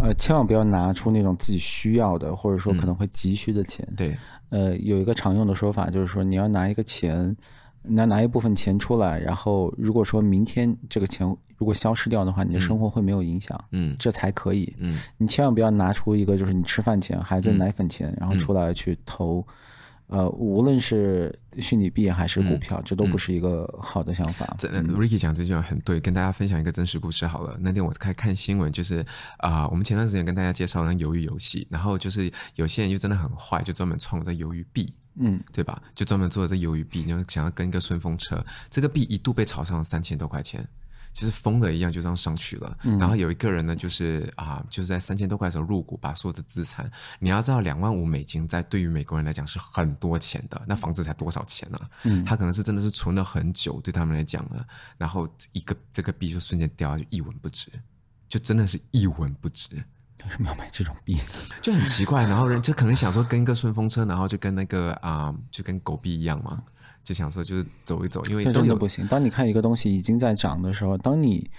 [0.00, 3.88] 呃，千万不要拿出那种自己需要的，或者说可能会急需的钱。
[3.96, 4.18] 对，
[4.48, 7.36] 呃，有一个常用的说法就是说，你要拿一个钱。
[7.86, 19.46] 你要拿一部分钱出来，然后如果说明天这个钱如果消失掉的话，你的生活会没有影响，嗯，这才可以，嗯，你千万不要拿出一个就是你吃饭钱、孩子奶粉钱，然后出来去投，
[20.08, 24.54] 呃，无论是虚拟币还是股票，这都不是一个好的想法。
[24.58, 27.56] 这 Ricky 讲这句话很对，跟大家分享一个真实故事好了。
[27.60, 29.04] 那天我在看新闻，就是
[29.38, 34.92] 啊，我们前段时间跟大家介绍那鱿鱼游戏，然后就是有些人就真的很坏，就专门创了这鱿鱼币。
[35.16, 35.82] 嗯，对吧？
[35.94, 40.66] 就专门做了这鱿鱼币，然后想要跟一个顺风车，这个币一度被炒上了三千多块钱，
[41.12, 42.76] 就是疯了一样就这样上去了。
[42.82, 51.90] 嗯、然后有一个人呢，就是啊，就是在三千多块的时候入股，把所有的资产，你要知道两万五美金在对于美国人来讲是很多钱的，那房子才多少钱呢、啊？
[52.02, 54.64] 嗯，他可能是真的是存了很久，对他们来讲呢，
[54.98, 57.70] 然后一个这个币就瞬间掉下去一文不值，
[58.28, 59.80] 就真的是一文不值。
[60.24, 61.18] 为什么要买这种币？
[61.62, 66.62] 就很奇怪，然后人就可能想说跟一个顺风车，然后就跟那个啊、呃，就跟狗币一样嘛，
[67.02, 69.06] 就想说就是走一走，因为真的不行。
[69.06, 71.50] 当你看一个东西已经在涨的时候，当你。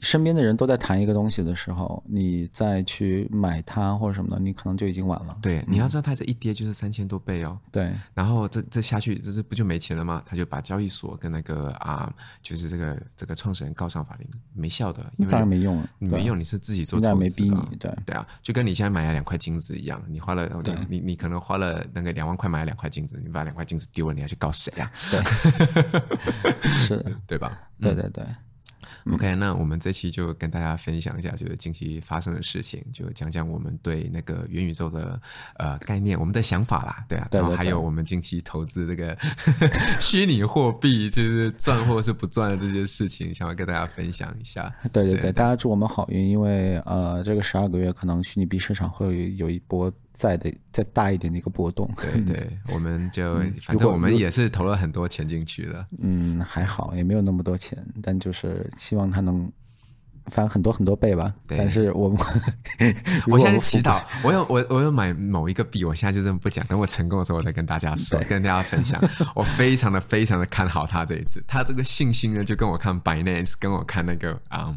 [0.00, 5.36] 身边的人都在谈一个东西的时候，你再去买它或者什么的，你可能就已经晚了。
[5.40, 7.58] 对，你要知道它这一跌就是三千多倍哦。
[7.72, 10.22] 对，然后这这下去，这这不就没钱了吗？
[10.26, 12.12] 他就把交易所跟那个啊，
[12.42, 20.50] 就是这个这个创始人告上法庭，没效的，因为当然没用了，你没用，你是自己做投资的，没逼你，对对啊，就跟你现在买了两块金子一样，你花了，
[20.88, 24.90] 你你可能花了那个两万块买了两块金子，你把两块金子丢了，你要去告谁啊？
[25.10, 25.22] 对，
[26.76, 27.58] 是的，对吧？
[27.80, 28.24] 对对对。
[29.12, 35.20] OK，那我们这期就跟大家分享一下，就是近期发生的事情，就讲讲我们对那个元宇宙的
[35.56, 39.16] 呃概念，我们的想法啦，对啊，对对对，然后还有我们近期投资这个
[40.00, 44.72] 虚拟货币，就是赚或是不赚的这些事情，想要跟大家分享一下。
[44.92, 49.92] 对对对，对大家祝我们好运，因为呃，这个十二个月可能虚拟币市场会有一波。
[50.14, 55.84] 再的再大一点的一个波动，对对， 我们就反正我们也是投了很多钱进去的。
[55.98, 59.50] 嗯，还好，也没有那么多钱，但就是希望它能
[60.26, 61.34] 翻很多很多倍吧。
[61.48, 62.16] 对，但是我们
[63.26, 69.02] 我现在祈祷，我有我我有买某一个币，我现在就这么不讲，等我成功的时候我再跟大家说，跟大家分享。
[69.34, 74.72] 我非常的非常的看好它这一次，它这个信心呢，就跟我看 Binance，跟我看那个啊。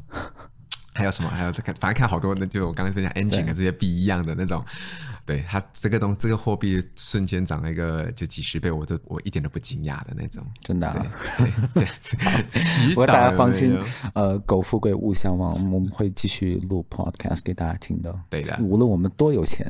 [0.93, 1.29] 还有什么？
[1.29, 4.65] 还有这个，反正看好多，那就我刚才分享 engine 啊这些币一样的那种，
[5.27, 11.05] 对，它这个东这个货币瞬间涨了一个就几十倍，我都我一点都不惊讶的那种，真的、啊。
[11.75, 12.87] 对，这样子。
[12.91, 13.77] 不过大家放心，
[14.13, 18.17] 呃，苟富贵勿相忘，我们会继续录 podcast 给大家听的。
[18.29, 19.67] 对的，无论我们多有钱，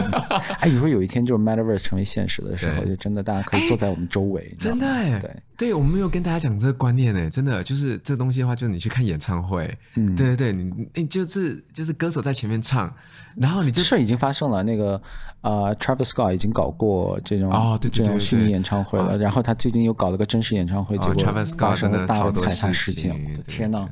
[0.60, 5.34] 哎，以后有一天就是 metaverse 成为现实的时候，就真的大家可以坐在我们周围，真的哎，对。
[5.60, 12.90] 对，我们没有跟大家讲这个观念呢，真的就是这东西的话，就是你去看演唱会，嗯，对对对，你你就是就是歌手在前面唱，
[13.36, 14.98] 然后你这事儿已经发生了，那个
[15.42, 23.86] 呃，Travis Scott 已经搞过这种哦，对对对，这种虚拟演唱会了，然后他最近又搞了个真实演唱会，结果发生了大的踩踏事件，我的天呐，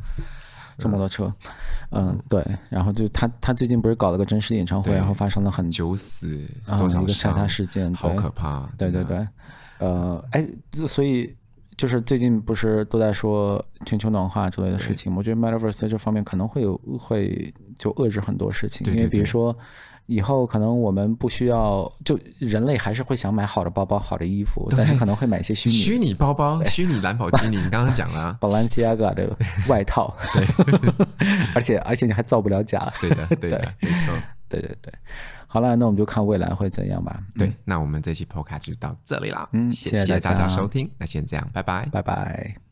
[0.78, 1.30] 这么多车，
[1.90, 6.40] 嗯，对，然后就他他最近不是搞了个真实演唱会，然后发生了很九死
[6.78, 9.28] 多少一个踩踏事件，好可怕，对对对，
[9.80, 10.48] 呃，哎，
[10.86, 11.30] 所以。
[11.78, 19.56] 就是最近不是都在说全球暖化之类的事情，我觉得 Metaverse 在这方面可能会有会就遏制很多事情，因为比如说
[20.06, 27.58] 以后可能我们不需要，就人类还是会想买好的包包、好的衣服，但是可能会买一些虚拟虚拟包包、虚拟兰博基尼。
[27.58, 29.36] 你刚刚讲了， Balenciaga 的
[29.68, 30.44] 外套，对，
[31.54, 34.12] 而且而且你还造不了假，对的，对的， 没错，
[34.48, 34.92] 对对对。
[35.50, 37.20] 好了，那我们就看未来会怎样吧。
[37.36, 39.48] 对，那我们这期 Podcast 就到这里了。
[39.52, 40.88] 嗯，谢谢大家收听。
[40.98, 42.67] 那先这样，拜拜，拜拜。